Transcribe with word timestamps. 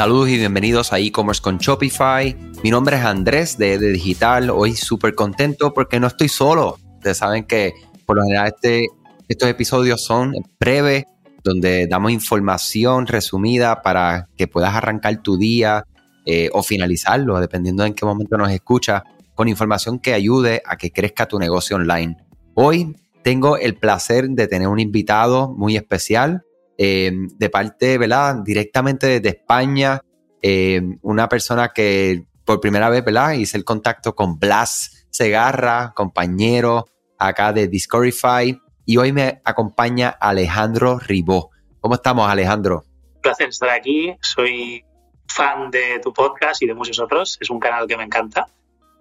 Saludos 0.00 0.30
y 0.30 0.38
bienvenidos 0.38 0.94
a 0.94 0.98
e-commerce 0.98 1.42
con 1.42 1.58
Shopify. 1.58 2.34
Mi 2.64 2.70
nombre 2.70 2.96
es 2.96 3.04
Andrés 3.04 3.58
de, 3.58 3.76
de 3.76 3.92
Digital. 3.92 4.48
Hoy 4.48 4.72
súper 4.72 5.14
contento 5.14 5.74
porque 5.74 6.00
no 6.00 6.06
estoy 6.06 6.30
solo. 6.30 6.78
Ustedes 6.94 7.18
saben 7.18 7.44
que 7.44 7.74
por 8.06 8.16
lo 8.16 8.22
general 8.22 8.46
este, 8.46 8.86
estos 9.28 9.50
episodios 9.50 10.02
son 10.02 10.32
breves, 10.58 11.04
donde 11.44 11.86
damos 11.86 12.12
información 12.12 13.08
resumida 13.08 13.82
para 13.82 14.30
que 14.38 14.48
puedas 14.48 14.74
arrancar 14.74 15.20
tu 15.20 15.36
día 15.36 15.84
eh, 16.24 16.48
o 16.54 16.62
finalizarlo, 16.62 17.38
dependiendo 17.38 17.84
en 17.84 17.92
qué 17.92 18.06
momento 18.06 18.38
nos 18.38 18.50
escuchas, 18.50 19.02
con 19.34 19.48
información 19.48 19.98
que 19.98 20.14
ayude 20.14 20.62
a 20.64 20.78
que 20.78 20.92
crezca 20.92 21.28
tu 21.28 21.38
negocio 21.38 21.76
online. 21.76 22.16
Hoy 22.54 22.96
tengo 23.22 23.58
el 23.58 23.74
placer 23.74 24.30
de 24.30 24.48
tener 24.48 24.68
un 24.68 24.80
invitado 24.80 25.52
muy 25.52 25.76
especial 25.76 26.46
eh, 26.82 27.12
de 27.12 27.50
parte, 27.50 27.98
¿verdad? 27.98 28.36
Directamente 28.42 29.06
desde 29.06 29.28
España, 29.36 30.00
eh, 30.40 30.80
una 31.02 31.28
persona 31.28 31.72
que 31.74 32.24
por 32.46 32.58
primera 32.58 32.88
vez, 32.88 33.04
¿verdad? 33.04 33.32
Hice 33.32 33.58
el 33.58 33.66
contacto 33.66 34.14
con 34.14 34.38
Blas 34.38 35.06
Segarra, 35.10 35.92
compañero 35.94 36.86
acá 37.18 37.52
de 37.52 37.68
Discoverify, 37.68 38.58
y 38.86 38.96
hoy 38.96 39.12
me 39.12 39.42
acompaña 39.44 40.08
Alejandro 40.08 40.98
Ribó. 40.98 41.50
¿Cómo 41.80 41.96
estamos, 41.96 42.26
Alejandro? 42.30 42.86
Un 43.16 43.20
placer 43.20 43.50
estar 43.50 43.68
aquí. 43.68 44.16
Soy 44.22 44.82
fan 45.28 45.70
de 45.70 46.00
tu 46.02 46.14
podcast 46.14 46.62
y 46.62 46.66
de 46.66 46.72
muchos 46.72 46.98
otros. 46.98 47.36
Es 47.42 47.50
un 47.50 47.60
canal 47.60 47.86
que 47.86 47.98
me 47.98 48.04
encanta 48.04 48.46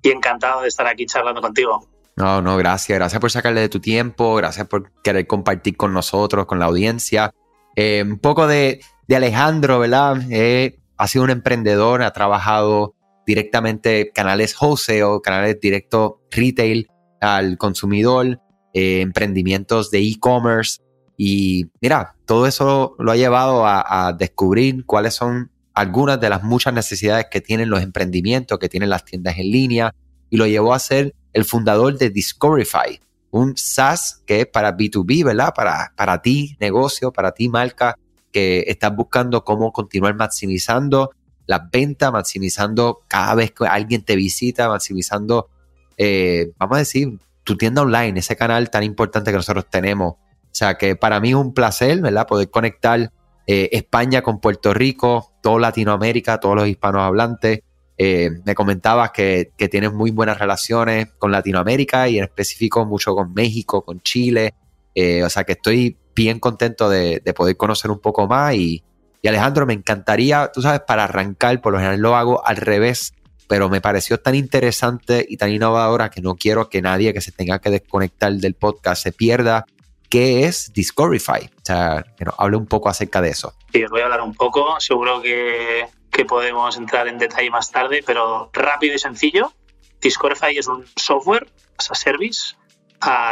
y 0.01 0.09
encantado 0.09 0.63
de 0.63 0.67
estar 0.67 0.85
aquí 0.85 1.05
charlando 1.05 1.39
contigo. 1.39 1.87
No, 2.17 2.41
no, 2.41 2.57
gracias. 2.57 2.97
Gracias 2.97 3.21
por 3.21 3.31
sacarle 3.31 3.61
de 3.61 3.69
tu 3.69 3.79
tiempo, 3.79 4.35
gracias 4.35 4.67
por 4.67 4.91
querer 5.01 5.25
compartir 5.27 5.77
con 5.77 5.93
nosotros, 5.93 6.45
con 6.45 6.59
la 6.59 6.65
audiencia. 6.65 7.31
Eh, 7.75 8.03
un 8.05 8.19
poco 8.19 8.47
de, 8.47 8.81
Alejandro, 9.09 9.79
¿verdad? 9.79 10.17
Eh, 10.29 10.79
ha 10.97 11.07
sido 11.07 11.23
un 11.23 11.29
emprendedor, 11.29 12.03
ha 12.03 12.13
trabajado 12.13 12.95
directamente 13.25 14.11
canales 14.13 14.55
wholesale, 14.59 15.21
canales 15.23 15.59
directos 15.61 16.13
retail 16.31 16.87
al 17.21 17.57
consumidor, 17.57 18.39
eh, 18.73 19.01
emprendimientos 19.01 19.91
de 19.91 19.99
e-commerce. 19.99 20.81
Y 21.17 21.67
mira, 21.81 22.15
todo 22.25 22.47
eso 22.47 22.95
lo 22.99 23.11
ha 23.11 23.15
llevado 23.15 23.65
a, 23.65 24.15
descubrir 24.17 24.85
cuáles 24.85 25.15
son 25.15 25.51
algunas 25.73 26.19
de 26.19 26.29
las 26.29 26.43
muchas 26.43 26.73
necesidades 26.73 27.27
que 27.29 27.41
tienen 27.41 27.69
los 27.69 27.81
emprendimientos, 27.81 28.59
que 28.59 28.69
tienen 28.69 28.89
las 28.89 29.05
tiendas 29.05 29.37
en 29.37 29.51
línea, 29.51 29.93
y 30.29 30.37
lo 30.37 30.47
llevó 30.47 30.73
a 30.73 30.79
ser 30.79 31.15
el 31.33 31.45
fundador 31.45 31.97
de 31.97 32.09
Discoverify, 32.09 32.99
un 33.31 33.55
SaaS 33.57 34.23
que 34.25 34.41
es 34.41 34.47
para 34.47 34.75
B2B, 34.75 35.23
¿verdad? 35.23 35.53
Para, 35.55 35.93
para 35.95 36.21
ti, 36.21 36.57
negocio, 36.59 37.11
para 37.11 37.31
ti, 37.31 37.49
marca, 37.49 37.95
que 38.31 38.65
estás 38.67 38.95
buscando 38.95 39.43
cómo 39.43 39.71
continuar 39.71 40.15
maximizando 40.15 41.11
las 41.45 41.69
ventas, 41.71 42.11
maximizando 42.11 43.01
cada 43.07 43.33
vez 43.35 43.51
que 43.51 43.65
alguien 43.65 44.03
te 44.03 44.15
visita, 44.15 44.69
maximizando, 44.69 45.49
eh, 45.97 46.51
vamos 46.59 46.75
a 46.75 46.79
decir, 46.79 47.17
tu 47.43 47.57
tienda 47.57 47.81
online, 47.81 48.19
ese 48.19 48.35
canal 48.35 48.69
tan 48.69 48.83
importante 48.83 49.31
que 49.31 49.37
nosotros 49.37 49.65
tenemos. 49.67 50.13
O 50.13 50.51
sea 50.51 50.77
que 50.77 50.95
para 50.95 51.19
mí 51.19 51.29
es 51.29 51.35
un 51.35 51.55
placer, 51.55 52.01
¿verdad? 52.01 52.27
Poder 52.27 52.51
conectar 52.51 53.11
eh, 53.47 53.69
España 53.71 54.21
con 54.21 54.39
Puerto 54.39 54.75
Rico, 54.75 55.33
toda 55.41 55.59
Latinoamérica, 55.59 56.39
todos 56.39 56.55
los 56.55 56.67
hispanos 56.67 57.01
hablantes, 57.01 57.61
eh, 58.01 58.31
me 58.45 58.55
comentabas 58.55 59.11
que, 59.11 59.51
tienes 59.69 59.91
muy 59.91 60.11
buenas 60.11 60.39
relaciones 60.39 61.09
con 61.17 61.33
Latinoamérica 61.33 62.07
y 62.07 62.17
en 62.17 62.23
específico 62.23 62.85
mucho 62.85 63.13
con 63.13 63.33
México, 63.33 63.81
con 63.83 63.99
Chile. 63.99 64.53
Eh, 64.95 65.21
o 65.21 65.29
sea 65.29 65.43
que 65.43 65.51
estoy 65.51 65.97
bien 66.15 66.39
contento 66.39 66.89
de, 66.89 67.21
poder 67.35 67.57
conocer 67.57 67.91
un 67.91 67.99
poco 67.99 68.25
más. 68.25 68.55
Y, 68.55 68.81
Alejandro, 69.25 69.65
me 69.65 69.73
encantaría, 69.73 70.49
tú 70.53 70.61
sabes, 70.61 70.79
para 70.87 71.03
arrancar, 71.03 71.59
por 71.59 71.73
lo 71.73 71.79
general 71.79 71.99
lo 71.99 72.15
hago 72.15 72.47
al 72.47 72.55
revés, 72.55 73.13
pero 73.49 73.67
me 73.67 73.81
pareció 73.81 74.17
tan 74.17 74.33
interesante 74.33 75.25
y 75.27 75.35
tan 75.35 75.51
innovadora 75.51 76.09
que 76.09 76.21
no 76.21 76.35
quiero 76.35 76.69
que 76.69 76.81
nadie 76.81 77.13
que 77.13 77.19
se 77.19 77.33
tenga 77.33 77.59
que 77.59 77.69
desconectar 77.69 78.31
del 78.31 78.53
podcast 78.53 79.03
se 79.03 79.11
pierda. 79.11 79.65
¿Qué 80.07 80.45
es 80.45 80.71
Discoverify? 80.73 81.47
O 81.47 81.65
sea, 81.65 82.05
que 82.17 82.23
nos 82.23 82.35
hable 82.37 82.55
un 82.55 82.65
poco 82.65 82.87
acerca 82.87 83.21
de 83.21 83.31
eso. 83.31 83.53
Sí, 83.73 83.83
voy 83.91 83.99
a 83.99 84.05
hablar 84.05 84.21
un 84.21 84.33
poco. 84.33 84.79
Seguro 84.79 85.21
que 85.21 85.85
que 86.19 86.25
podemos 86.25 86.75
entrar 86.75 87.07
en 87.07 87.17
detalle 87.17 87.49
más 87.49 87.71
tarde, 87.71 88.03
pero 88.05 88.49
rápido 88.51 88.93
y 88.93 88.99
sencillo. 88.99 89.53
Discoverify 90.01 90.57
es 90.57 90.67
un 90.67 90.85
software 90.97 91.49
as 91.77 91.91
a 91.91 91.95
service 91.95 92.57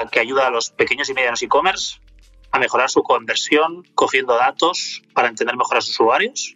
que 0.10 0.22
ayuda 0.22 0.48
a 0.48 0.50
los 0.50 0.70
pequeños 0.70 1.10
y 1.10 1.14
medianos 1.14 1.44
e-commerce 1.44 2.00
a 2.50 2.60
mejorar 2.60 2.90
su 2.90 3.04
conversión 3.04 3.84
cogiendo 3.94 4.38
datos 4.38 5.02
para 5.14 5.28
entender 5.28 5.58
mejor 5.58 5.76
a 5.76 5.82
sus 5.82 6.00
usuarios 6.00 6.56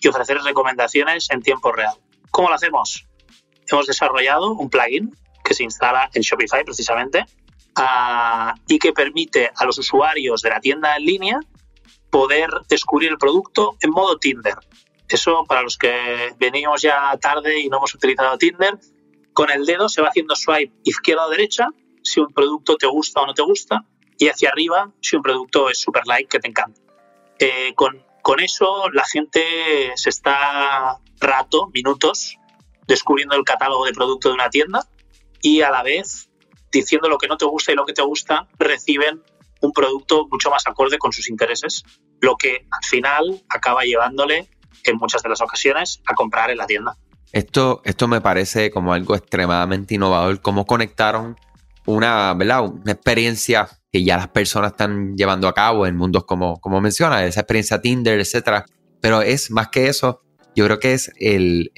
y 0.00 0.08
ofrecer 0.08 0.38
recomendaciones 0.42 1.30
en 1.30 1.42
tiempo 1.42 1.70
real. 1.70 1.94
¿Cómo 2.32 2.48
lo 2.48 2.56
hacemos? 2.56 3.06
Hemos 3.70 3.86
desarrollado 3.86 4.50
un 4.50 4.70
plugin 4.70 5.16
que 5.44 5.54
se 5.54 5.62
instala 5.62 6.10
en 6.12 6.22
Shopify 6.22 6.64
precisamente 6.64 7.24
y 8.66 8.80
que 8.80 8.92
permite 8.92 9.52
a 9.54 9.64
los 9.64 9.78
usuarios 9.78 10.42
de 10.42 10.50
la 10.50 10.58
tienda 10.58 10.96
en 10.96 11.04
línea 11.04 11.38
poder 12.10 12.50
descubrir 12.68 13.12
el 13.12 13.18
producto 13.18 13.76
en 13.80 13.90
modo 13.90 14.18
Tinder. 14.18 14.56
Eso, 15.08 15.44
para 15.48 15.62
los 15.62 15.78
que 15.78 16.34
venimos 16.38 16.82
ya 16.82 17.16
tarde 17.18 17.60
y 17.60 17.68
no 17.68 17.78
hemos 17.78 17.94
utilizado 17.94 18.36
Tinder, 18.36 18.78
con 19.32 19.50
el 19.50 19.64
dedo 19.64 19.88
se 19.88 20.02
va 20.02 20.08
haciendo 20.08 20.34
swipe 20.34 20.74
izquierda 20.84 21.26
o 21.26 21.30
derecha 21.30 21.68
si 22.02 22.20
un 22.20 22.32
producto 22.32 22.76
te 22.76 22.86
gusta 22.86 23.20
o 23.20 23.26
no 23.26 23.34
te 23.34 23.42
gusta 23.42 23.84
y 24.18 24.28
hacia 24.28 24.50
arriba 24.50 24.92
si 25.00 25.16
un 25.16 25.22
producto 25.22 25.70
es 25.70 25.80
super 25.80 26.02
like 26.06 26.28
que 26.28 26.40
te 26.40 26.48
encanta. 26.48 26.80
Eh, 27.38 27.72
con, 27.74 28.04
con 28.22 28.40
eso 28.40 28.90
la 28.92 29.04
gente 29.04 29.92
se 29.94 30.10
está 30.10 30.98
rato, 31.20 31.68
minutos, 31.72 32.36
descubriendo 32.86 33.36
el 33.36 33.44
catálogo 33.44 33.86
de 33.86 33.92
producto 33.92 34.28
de 34.28 34.34
una 34.34 34.50
tienda 34.50 34.80
y 35.40 35.62
a 35.62 35.70
la 35.70 35.82
vez 35.82 36.28
diciendo 36.70 37.08
lo 37.08 37.18
que 37.18 37.28
no 37.28 37.36
te 37.36 37.44
gusta 37.44 37.72
y 37.72 37.76
lo 37.76 37.86
que 37.86 37.92
te 37.92 38.02
gusta, 38.02 38.48
reciben 38.58 39.22
un 39.60 39.72
producto 39.72 40.26
mucho 40.30 40.50
más 40.50 40.66
acorde 40.66 40.98
con 40.98 41.12
sus 41.12 41.28
intereses, 41.28 41.84
lo 42.20 42.36
que 42.36 42.66
al 42.70 42.84
final 42.84 43.42
acaba 43.48 43.84
llevándole 43.84 44.48
en 44.84 44.96
muchas 44.96 45.22
de 45.22 45.28
las 45.28 45.40
ocasiones 45.40 46.00
a 46.06 46.14
comprar 46.14 46.50
en 46.50 46.58
la 46.58 46.66
tienda. 46.66 46.96
Esto, 47.32 47.82
esto 47.84 48.08
me 48.08 48.20
parece 48.20 48.70
como 48.70 48.92
algo 48.92 49.14
extremadamente 49.14 49.94
innovador, 49.94 50.40
cómo 50.40 50.64
conectaron 50.64 51.36
una, 51.84 52.32
una 52.32 52.92
experiencia 52.92 53.68
que 53.92 54.04
ya 54.04 54.16
las 54.16 54.28
personas 54.28 54.72
están 54.72 55.16
llevando 55.16 55.48
a 55.48 55.54
cabo 55.54 55.86
en 55.86 55.96
mundos 55.96 56.24
como, 56.24 56.60
como 56.60 56.80
menciona, 56.80 57.24
esa 57.24 57.40
experiencia 57.40 57.80
Tinder, 57.80 58.20
etcétera. 58.20 58.64
Pero 59.00 59.22
es 59.22 59.50
más 59.50 59.68
que 59.68 59.88
eso, 59.88 60.22
yo 60.54 60.64
creo 60.64 60.78
que 60.78 60.92
es 60.92 61.12
el, 61.18 61.70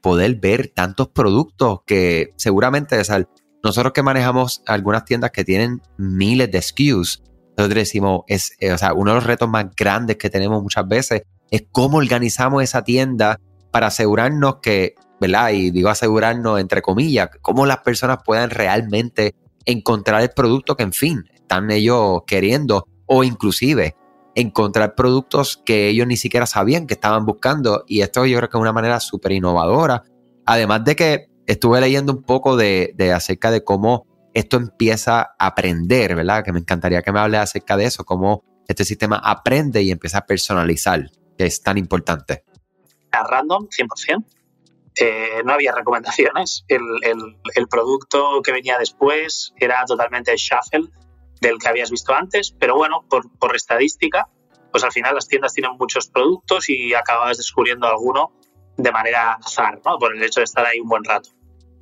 poder 0.00 0.36
ver 0.36 0.68
tantos 0.68 1.08
productos 1.08 1.80
que 1.86 2.32
seguramente, 2.36 2.98
o 2.98 3.26
nosotros 3.62 3.92
que 3.92 4.02
manejamos 4.02 4.62
algunas 4.66 5.04
tiendas 5.04 5.30
que 5.30 5.44
tienen 5.44 5.82
miles 5.96 6.50
de 6.50 6.62
SKUs, 6.62 7.22
nosotros 7.56 7.74
decimos, 7.74 8.22
es, 8.28 8.52
eh, 8.60 8.72
o 8.72 8.78
sea, 8.78 8.94
uno 8.94 9.10
de 9.10 9.16
los 9.16 9.24
retos 9.24 9.48
más 9.48 9.66
grandes 9.76 10.16
que 10.16 10.30
tenemos 10.30 10.62
muchas 10.62 10.88
veces 10.88 11.22
es 11.52 11.66
cómo 11.70 11.98
organizamos 11.98 12.62
esa 12.64 12.82
tienda 12.82 13.38
para 13.70 13.88
asegurarnos 13.88 14.56
que, 14.62 14.94
¿verdad? 15.20 15.50
Y 15.50 15.70
digo 15.70 15.90
asegurarnos 15.90 16.58
entre 16.58 16.80
comillas, 16.80 17.28
cómo 17.42 17.66
las 17.66 17.78
personas 17.78 18.18
puedan 18.24 18.50
realmente 18.50 19.34
encontrar 19.66 20.22
el 20.22 20.30
producto 20.30 20.76
que, 20.76 20.82
en 20.82 20.94
fin, 20.94 21.24
están 21.32 21.70
ellos 21.70 22.22
queriendo 22.26 22.88
o 23.06 23.22
inclusive 23.22 23.94
encontrar 24.34 24.94
productos 24.94 25.60
que 25.62 25.88
ellos 25.88 26.06
ni 26.06 26.16
siquiera 26.16 26.46
sabían 26.46 26.86
que 26.86 26.94
estaban 26.94 27.26
buscando. 27.26 27.84
Y 27.86 28.00
esto 28.00 28.24
yo 28.24 28.38
creo 28.38 28.48
que 28.48 28.56
es 28.56 28.62
una 28.62 28.72
manera 28.72 28.98
súper 28.98 29.32
innovadora. 29.32 30.04
Además 30.46 30.84
de 30.84 30.96
que 30.96 31.26
estuve 31.46 31.82
leyendo 31.82 32.14
un 32.14 32.22
poco 32.22 32.56
de, 32.56 32.94
de, 32.96 33.12
acerca 33.12 33.50
de 33.50 33.62
cómo 33.62 34.06
esto 34.32 34.56
empieza 34.56 35.20
a 35.20 35.46
aprender, 35.46 36.14
¿verdad? 36.14 36.42
Que 36.42 36.52
me 36.52 36.60
encantaría 36.60 37.02
que 37.02 37.12
me 37.12 37.20
hable 37.20 37.36
acerca 37.36 37.76
de 37.76 37.84
eso, 37.84 38.04
cómo 38.04 38.42
este 38.66 38.86
sistema 38.86 39.20
aprende 39.22 39.82
y 39.82 39.90
empieza 39.90 40.18
a 40.18 40.26
personalizar 40.26 41.10
es 41.46 41.62
tan 41.62 41.78
importante? 41.78 42.44
A 43.10 43.22
random, 43.24 43.68
100%. 43.68 44.24
Eh, 45.00 45.42
no 45.44 45.52
había 45.54 45.72
recomendaciones. 45.72 46.64
El, 46.68 47.68
producto 47.68 48.42
que 48.42 48.52
venía 48.52 48.78
después 48.78 49.54
era 49.56 49.84
totalmente 49.86 50.34
shuffle 50.36 50.90
del 51.40 51.58
que 51.58 51.68
habías 51.68 51.90
visto 51.90 52.12
antes, 52.14 52.54
pero 52.58 52.76
bueno, 52.76 53.04
por, 53.08 53.56
estadística, 53.56 54.28
pues 54.70 54.84
al 54.84 54.92
final 54.92 55.14
las 55.14 55.28
tiendas 55.28 55.54
tienen 55.54 55.76
muchos 55.78 56.08
productos 56.08 56.68
y 56.68 56.94
acababas 56.94 57.38
descubriendo 57.38 57.86
alguno 57.86 58.32
de 58.76 58.92
manera 58.92 59.34
azar, 59.34 59.80
¿no? 59.84 59.98
por 59.98 60.14
el 60.14 60.22
hecho 60.22 60.40
de 60.40 60.44
estar 60.44 60.64
ahí 60.66 60.80
un 60.80 60.88
buen 60.88 61.04
rato. 61.04 61.30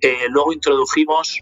Eh, 0.00 0.26
luego 0.28 0.52
introdujimos 0.52 1.40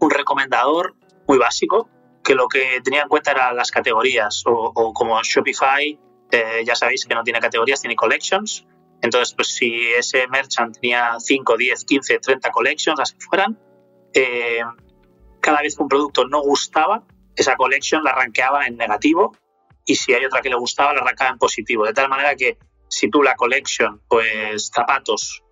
un 0.00 0.10
recomendador 0.10 0.94
muy 1.26 1.38
básico 1.38 1.88
que 2.24 2.34
lo 2.34 2.48
que 2.48 2.80
tenía 2.82 3.02
en 3.02 3.08
cuenta 3.08 3.30
eran 3.30 3.56
las 3.56 3.70
categorías 3.70 4.42
o 4.46 4.92
como 4.92 5.22
Shopify 5.22 5.98
eh, 6.30 6.62
ya 6.64 6.74
sabéis 6.74 7.06
que 7.06 7.14
no 7.14 7.22
tiene 7.22 7.40
categorías, 7.40 7.80
tiene 7.80 7.96
collections. 7.96 8.66
Entonces, 9.00 9.34
pues 9.34 9.48
si 9.48 9.92
ese 9.92 10.26
merchant 10.28 10.78
tenía 10.78 11.16
5, 11.18 11.56
10, 11.56 11.84
15, 11.84 12.18
30 12.18 12.50
collections, 12.50 12.98
las 12.98 13.12
que 13.12 13.20
fueran, 13.20 13.58
eh, 14.12 14.60
cada 15.40 15.62
vez 15.62 15.76
que 15.76 15.82
un 15.82 15.88
producto 15.88 16.26
no 16.26 16.40
gustaba, 16.40 17.04
esa 17.36 17.56
collection 17.56 18.02
la 18.02 18.12
rankeaba 18.12 18.66
en 18.66 18.76
negativo 18.76 19.36
y 19.84 19.94
si 19.94 20.12
hay 20.12 20.24
otra 20.24 20.42
que 20.42 20.50
le 20.50 20.56
gustaba, 20.56 20.92
la 20.92 21.00
arrancaba 21.00 21.30
en 21.30 21.38
positivo. 21.38 21.86
De 21.86 21.92
tal 21.92 22.08
manera 22.08 22.34
que 22.34 22.58
si 22.88 23.08
tú 23.08 23.22
la 23.22 23.36
collection, 23.36 24.02
pues 24.08 24.70
zapatos, 24.74 25.42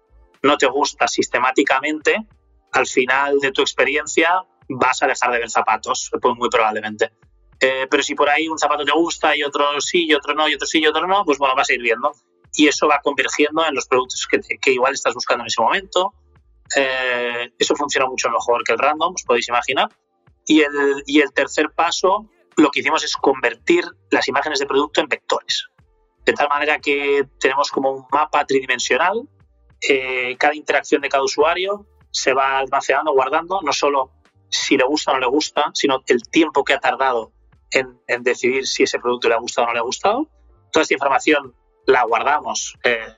no 0.43 0.59
te 0.59 0.67
gusta 0.67 1.07
sistemáticamente, 1.07 2.27
al 2.73 2.87
final 2.87 3.39
de 3.39 3.53
tu 3.53 3.63
experiencia 3.63 4.45
vas 4.69 5.03
a 5.03 5.07
dejar 5.07 5.33
de 5.33 5.39
ver 5.39 5.51
zapatos, 5.51 6.11
pues 6.21 6.37
muy 6.37 6.49
probablemente. 6.49 7.13
Eh, 7.61 7.87
pero 7.91 8.03
si 8.03 8.15
por 8.15 8.29
ahí 8.29 8.49
un 8.49 8.59
zapato 8.59 8.85
te 8.85 8.93
gusta 8.93 9.37
y 9.37 9.43
otro 9.43 9.81
sí, 9.81 10.07
y 10.07 10.15
otro 10.15 10.35
no, 10.35 10.49
y 10.49 10.55
otro 10.55 10.67
sí, 10.67 10.81
y 10.81 10.87
otro 10.87 11.07
no, 11.07 11.25
pues 11.25 11.39
bueno, 11.39 11.55
vas 11.55 11.71
a 11.71 11.75
ir 11.75 11.81
viendo. 11.81 12.13
Y 12.55 12.69
eso 12.69 12.87
va 12.87 13.01
convergiendo 13.03 13.65
en 13.67 13.75
los 13.75 13.87
productos 13.87 14.27
que, 14.31 14.41
que 14.61 14.73
igual 14.73 14.95
estás 14.95 15.15
buscando 15.15 15.43
en 15.43 15.49
ese 15.49 15.61
momento. 15.61 16.15
Eh, 16.75 17.53
eso 17.59 17.77
funciona 17.77 18.07
mucho 18.07 18.29
mejor 18.31 18.65
que 18.65 18.73
el 18.73 18.79
random, 18.79 19.15
os 19.15 19.23
podéis 19.23 19.49
imaginar. 19.49 19.89
Y 20.47 20.61
el, 20.61 21.03
y 21.07 21.21
el 21.21 21.33
tercer 21.33 21.71
paso, 21.75 22.31
lo 22.57 22.71
que 22.71 22.81
hicimos 22.81 23.05
es 23.05 23.15
convertir 23.17 23.85
las 24.11 24.29
imágenes 24.29 24.59
de 24.59 24.67
producto 24.67 25.01
en 25.01 25.09
vectores. 25.09 25.67
De 26.25 26.33
tal 26.33 26.49
manera 26.49 26.79
que 26.79 27.27
tenemos 27.39 27.71
como 27.71 27.91
un 27.93 28.05
mapa 28.11 28.45
tridimensional. 28.45 29.29
Eh, 29.89 30.37
cada 30.39 30.55
interacción 30.55 31.03
de 31.03 31.09
cada 31.09 31.23
usuario 31.23 31.87
se 32.11 32.33
va 32.33 32.59
almacenando, 32.59 33.13
guardando, 33.13 33.61
no 33.63 33.73
solo 33.73 34.11
si 34.49 34.77
le 34.77 34.85
gusta 34.85 35.11
o 35.11 35.15
no 35.15 35.21
le 35.21 35.27
gusta, 35.27 35.71
sino 35.75 36.03
el 36.07 36.23
tiempo 36.31 36.65
que 36.65 36.73
ha 36.73 36.81
tardado 36.81 37.33
en, 37.77 38.23
decidir 38.23 38.67
si 38.67 38.85
ese 38.85 38.99
producto 38.99 39.29
le 39.29 39.35
ha 39.35 39.39
gustado 39.39 39.67
o 39.67 39.69
no 39.69 39.75
le 39.75 39.81
ha 39.81 39.83
gustado. 39.83 40.29
Toda 40.73 40.83
esta 40.83 40.95
información 40.95 41.55
la 41.87 42.05
guardamos 42.05 42.77
eh, 42.85 43.15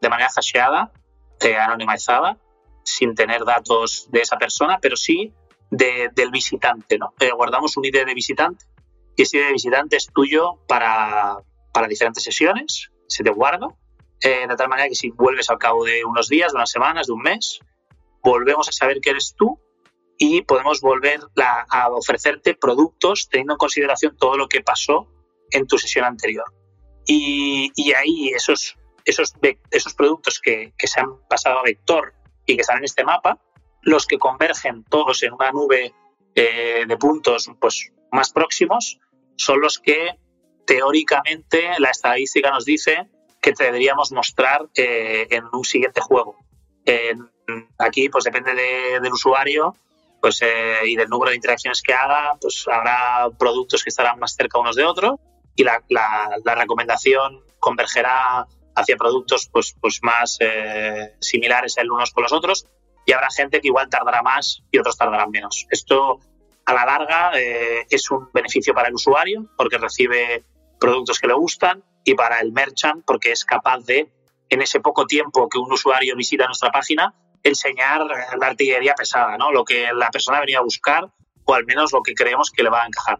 de 0.00 0.08
manera 0.08 0.28
hasheada, 0.34 0.92
eh, 1.40 1.56
anonimizada, 1.56 2.38
sin 2.82 3.14
tener 3.14 3.44
datos 3.44 4.08
de 4.10 4.20
esa 4.20 4.36
persona, 4.36 4.78
pero 4.80 4.96
sí 4.96 5.32
del 5.70 6.30
visitante. 6.30 6.98
¿no? 6.98 7.12
Eh, 7.18 7.30
guardamos 7.32 7.76
un 7.76 7.84
ID 7.84 8.04
de 8.04 8.14
visitante 8.14 8.64
y 9.16 9.22
ese 9.22 9.38
ID 9.38 9.46
de 9.46 9.52
visitante 9.52 9.96
es 9.96 10.06
tuyo 10.12 10.60
para, 10.68 11.38
para 11.72 11.88
diferentes 11.88 12.22
sesiones, 12.22 12.90
se 13.08 13.24
te 13.24 13.30
guarda, 13.30 13.68
de 14.20 14.56
tal 14.56 14.68
manera 14.68 14.88
que 14.88 14.94
si 14.94 15.10
vuelves 15.10 15.50
al 15.50 15.58
cabo 15.58 15.84
de 15.84 16.04
unos 16.04 16.28
días, 16.28 16.52
de 16.52 16.56
unas 16.56 16.70
semanas, 16.70 17.06
de 17.06 17.12
un 17.12 17.22
mes, 17.22 17.60
volvemos 18.22 18.68
a 18.68 18.72
saber 18.72 19.00
que 19.00 19.10
eres 19.10 19.34
tú 19.36 19.60
y 20.18 20.42
podemos 20.42 20.80
volver 20.80 21.20
a 21.36 21.88
ofrecerte 21.90 22.54
productos 22.54 23.28
teniendo 23.28 23.54
en 23.54 23.58
consideración 23.58 24.16
todo 24.16 24.36
lo 24.36 24.48
que 24.48 24.62
pasó 24.62 25.08
en 25.50 25.66
tu 25.66 25.78
sesión 25.78 26.04
anterior. 26.04 26.44
Y, 27.06 27.70
ahí 27.92 28.30
esos, 28.34 28.76
esos, 29.04 29.34
esos 29.70 29.94
productos 29.94 30.40
que, 30.40 30.72
se 30.78 31.00
han 31.00 31.20
pasado 31.28 31.60
a 31.60 31.62
vector 31.62 32.14
y 32.44 32.56
que 32.56 32.62
están 32.62 32.78
en 32.78 32.84
este 32.84 33.04
mapa, 33.04 33.38
los 33.82 34.06
que 34.06 34.18
convergen 34.18 34.84
todos 34.84 35.22
en 35.22 35.32
una 35.32 35.52
nube 35.52 35.94
eh, 36.34 36.84
de 36.86 36.96
puntos 36.96 37.48
pues, 37.60 37.92
más 38.10 38.32
próximos, 38.32 38.98
son 39.36 39.60
los 39.60 39.78
que 39.78 40.18
teóricamente 40.66 41.70
la 41.78 41.90
estadística 41.90 42.50
nos 42.50 42.64
dice 42.64 43.08
que 43.40 43.52
te 43.52 43.64
deberíamos 43.64 44.10
mostrar 44.10 44.68
eh, 44.74 45.28
en 45.30 45.44
un 45.52 45.64
siguiente 45.64 46.00
juego. 46.00 46.36
aquí 47.78 48.08
pues 48.08 48.24
depende 48.24 48.54
del 48.54 49.12
usuario 49.12 49.74
pues, 50.20 50.40
eh, 50.42 50.80
y 50.84 50.96
del 50.96 51.08
número 51.08 51.30
de 51.30 51.36
interacciones 51.36 51.82
que 51.82 51.92
haga, 51.92 52.36
pues 52.40 52.64
habrá 52.70 53.28
productos 53.38 53.82
que 53.82 53.90
estarán 53.90 54.18
más 54.18 54.34
cerca 54.34 54.58
unos 54.58 54.76
de 54.76 54.84
otros 54.84 55.16
y 55.54 55.64
la, 55.64 55.82
recomendación 56.44 57.42
convergerá 57.58 58.46
hacia 58.74 58.96
productos 58.96 59.48
pues, 59.50 59.74
pues 59.80 60.00
más 60.02 60.36
eh, 60.40 61.14
similares 61.20 61.76
el 61.78 61.90
unos 61.90 62.10
con 62.10 62.22
los 62.22 62.32
otros 62.32 62.66
y 63.06 63.12
habrá 63.12 63.28
gente 63.30 63.60
que 63.60 63.68
igual 63.68 63.88
tardará 63.88 64.22
más 64.22 64.62
y 64.70 64.78
otros 64.78 64.96
tardarán 64.96 65.30
menos. 65.30 65.66
Esto 65.70 66.20
a 66.66 66.74
la 66.74 66.84
larga 66.84 67.32
eh, 67.34 67.86
es 67.88 68.10
un 68.10 68.28
beneficio 68.34 68.74
para 68.74 68.88
el 68.88 68.94
usuario 68.94 69.46
porque 69.56 69.78
recibe 69.78 70.44
productos 70.78 71.18
que 71.18 71.28
le 71.28 71.34
gustan 71.34 71.82
y 72.04 72.14
para 72.14 72.40
el 72.40 72.52
merchant 72.52 73.04
porque 73.06 73.32
es 73.32 73.44
capaz 73.44 73.84
de, 73.86 74.12
en 74.48 74.62
ese 74.62 74.80
poco 74.80 75.06
tiempo 75.06 75.48
que 75.48 75.58
un 75.58 75.72
usuario 75.72 76.16
visita 76.16 76.46
nuestra 76.46 76.70
página, 76.70 77.14
enseñar 77.48 78.00
la 78.38 78.46
artillería 78.46 78.94
pesada, 78.94 79.36
¿no? 79.36 79.52
Lo 79.52 79.64
que 79.64 79.88
la 79.94 80.10
persona 80.10 80.40
venía 80.40 80.58
a 80.58 80.62
buscar 80.62 81.04
o 81.44 81.54
al 81.54 81.64
menos 81.64 81.92
lo 81.92 82.02
que 82.02 82.14
creemos 82.14 82.50
que 82.50 82.62
le 82.62 82.70
va 82.70 82.82
a 82.82 82.86
encajar. 82.86 83.18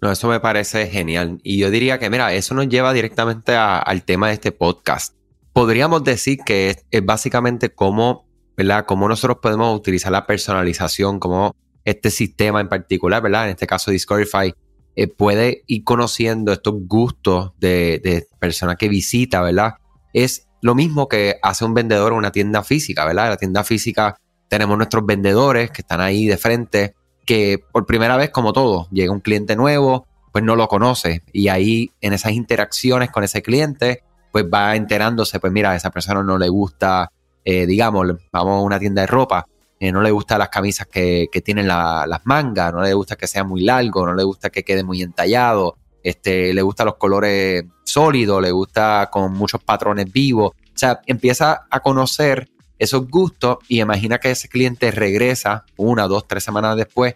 No, 0.00 0.12
eso 0.12 0.28
me 0.28 0.40
parece 0.40 0.86
genial. 0.86 1.40
Y 1.42 1.58
yo 1.58 1.70
diría 1.70 1.98
que, 1.98 2.10
mira, 2.10 2.32
eso 2.32 2.54
nos 2.54 2.68
lleva 2.68 2.92
directamente 2.92 3.56
al 3.56 4.02
tema 4.04 4.28
de 4.28 4.34
este 4.34 4.52
podcast. 4.52 5.14
Podríamos 5.52 6.04
decir 6.04 6.38
que 6.44 6.76
es, 6.90 7.04
básicamente 7.04 7.70
cómo, 7.70 8.28
¿verdad? 8.56 8.84
Cómo 8.86 9.08
nosotros 9.08 9.38
podemos 9.42 9.76
utilizar 9.76 10.12
la 10.12 10.26
personalización, 10.26 11.18
cómo 11.18 11.56
este 11.84 12.10
sistema 12.10 12.60
en 12.60 12.68
particular, 12.68 13.22
¿verdad? 13.22 13.44
En 13.44 13.50
este 13.50 13.66
caso 13.66 13.90
Discoverify, 13.90 14.54
eh, 14.94 15.08
puede 15.08 15.64
ir 15.66 15.84
conociendo 15.84 16.52
estos 16.52 16.74
gustos 16.86 17.52
de, 17.58 18.00
de 18.02 18.26
personas 18.38 18.76
que 18.76 18.88
visita, 18.88 19.42
¿verdad? 19.42 19.74
Es 20.12 20.47
lo 20.60 20.74
mismo 20.74 21.08
que 21.08 21.36
hace 21.42 21.64
un 21.64 21.74
vendedor 21.74 22.12
en 22.12 22.18
una 22.18 22.32
tienda 22.32 22.62
física, 22.62 23.04
¿verdad? 23.04 23.26
En 23.26 23.30
la 23.30 23.36
tienda 23.36 23.64
física 23.64 24.16
tenemos 24.48 24.76
nuestros 24.76 25.04
vendedores 25.04 25.70
que 25.70 25.82
están 25.82 26.00
ahí 26.00 26.26
de 26.26 26.36
frente, 26.36 26.94
que 27.26 27.62
por 27.72 27.86
primera 27.86 28.16
vez, 28.16 28.30
como 28.30 28.52
todo, 28.52 28.88
llega 28.90 29.12
un 29.12 29.20
cliente 29.20 29.56
nuevo, 29.56 30.06
pues 30.32 30.44
no 30.44 30.56
lo 30.56 30.68
conoce. 30.68 31.22
Y 31.32 31.48
ahí 31.48 31.92
en 32.00 32.12
esas 32.12 32.32
interacciones 32.32 33.10
con 33.10 33.24
ese 33.24 33.42
cliente, 33.42 34.02
pues 34.32 34.44
va 34.52 34.76
enterándose, 34.76 35.38
pues 35.40 35.52
mira, 35.52 35.72
a 35.72 35.76
esa 35.76 35.90
persona 35.90 36.22
no 36.22 36.38
le 36.38 36.48
gusta, 36.48 37.10
eh, 37.44 37.66
digamos, 37.66 38.06
vamos 38.32 38.60
a 38.60 38.62
una 38.62 38.78
tienda 38.78 39.02
de 39.02 39.06
ropa, 39.06 39.46
eh, 39.80 39.92
no 39.92 40.02
le 40.02 40.10
gustan 40.10 40.40
las 40.40 40.48
camisas 40.48 40.86
que, 40.86 41.28
tienen 41.44 41.68
las 41.68 42.20
mangas, 42.24 42.72
no 42.72 42.82
le 42.82 42.92
gusta 42.94 43.16
que 43.16 43.26
sea 43.26 43.44
muy 43.44 43.62
largo, 43.62 44.06
no 44.06 44.14
le 44.14 44.24
gusta 44.24 44.50
que 44.50 44.64
quede 44.64 44.82
muy 44.82 45.02
entallado, 45.02 45.76
este, 46.02 46.52
le 46.54 46.62
gustan 46.62 46.86
los 46.86 46.96
colores 46.96 47.64
sólidos, 47.84 48.42
le 48.42 48.50
gusta 48.50 49.08
con 49.10 49.32
muchos 49.32 49.62
patrones 49.62 50.12
vivos. 50.12 50.52
O 50.52 50.78
sea, 50.78 51.00
empieza 51.06 51.66
a 51.70 51.80
conocer 51.80 52.48
esos 52.78 53.08
gustos 53.08 53.58
y 53.68 53.80
imagina 53.80 54.18
que 54.18 54.30
ese 54.30 54.48
cliente 54.48 54.90
regresa 54.90 55.64
una, 55.76 56.06
dos, 56.06 56.28
tres 56.28 56.44
semanas 56.44 56.76
después 56.76 57.14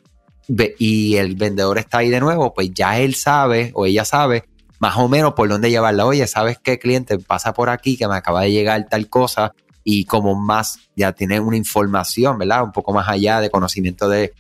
y 0.79 1.17
el 1.17 1.37
vendedor 1.37 1.79
está 1.79 1.99
ahí 1.99 2.11
de 2.11 2.21
nuevo, 2.21 2.53
pues 2.53 2.73
ya 2.75 2.99
él 2.99 3.15
sabe 3.15 3.71
o 3.75 3.87
ella 3.87 4.05
sabe 4.05 4.45
más 4.81 4.97
o 4.97 5.09
menos 5.09 5.35
por 5.35 5.49
dónde 5.49 5.71
llevarla. 5.71 6.05
Oye, 6.05 6.27
¿sabes 6.27 6.59
qué 6.59 6.79
cliente 6.79 7.19
pasa 7.19 7.55
por 7.55 7.71
aquí 7.71 7.97
que 7.97 8.09
me 8.09 8.17
acaba 8.17 8.43
de 8.43 8.51
llegar 8.51 8.89
tal 8.89 9.09
cosa? 9.09 9.55
Y 9.85 10.05
como 10.05 10.35
más 10.35 10.81
ya 10.97 11.13
tiene 11.13 11.39
una 11.39 11.57
información, 11.57 12.39
¿verdad? 12.39 12.65
Un 12.65 12.73
poco 12.73 12.93
más 12.93 13.09
allá 13.09 13.41
de 13.41 13.51
conocimiento 13.51 14.09
de, 14.09 14.33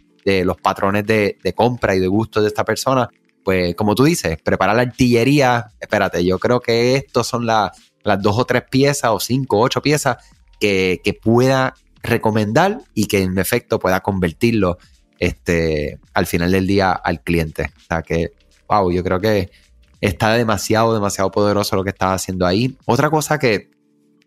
los 0.44 0.56
patrones 0.56 1.06
de, 1.06 1.38
de 1.42 1.52
compra 1.52 1.94
y 1.94 2.00
de 2.00 2.06
gusto 2.06 2.40
de 2.40 2.48
esta 2.48 2.64
persona, 2.64 3.08
pues 3.44 3.74
como 3.74 3.94
tú 3.94 4.04
dices, 4.04 4.38
preparar 4.42 4.76
la 4.76 4.82
artillería, 4.82 5.72
espérate, 5.80 6.24
yo 6.24 6.38
creo 6.38 6.60
que 6.60 6.96
estos 6.96 7.26
son 7.26 7.46
las 7.46 7.72
dos 8.20 8.38
o 8.38 8.44
tres 8.44 8.62
piezas 8.70 9.10
o 9.10 9.20
cinco 9.20 9.58
o 9.58 9.62
ocho 9.62 9.82
piezas 9.82 10.16
que, 10.60 11.18
pueda 11.22 11.74
recomendar 12.02 12.80
y 12.94 13.06
que 13.06 13.22
en 13.22 13.38
efecto 13.38 13.78
pueda 13.78 14.00
convertirlo 14.00 14.78
este, 15.18 15.98
al 16.14 16.26
final 16.26 16.50
del 16.50 16.66
día 16.66 16.92
al 16.92 17.22
cliente. 17.22 17.70
O 17.76 17.80
sea 17.88 18.02
que, 18.02 18.32
wow, 18.68 18.90
yo 18.90 19.02
creo 19.04 19.20
que 19.20 19.50
está 20.00 20.32
demasiado, 20.32 20.94
demasiado 20.94 21.30
poderoso 21.30 21.76
lo 21.76 21.84
que 21.84 21.90
estás 21.90 22.22
haciendo 22.22 22.46
ahí. 22.46 22.76
Otra 22.86 23.10
cosa 23.10 23.38
que, 23.38 23.70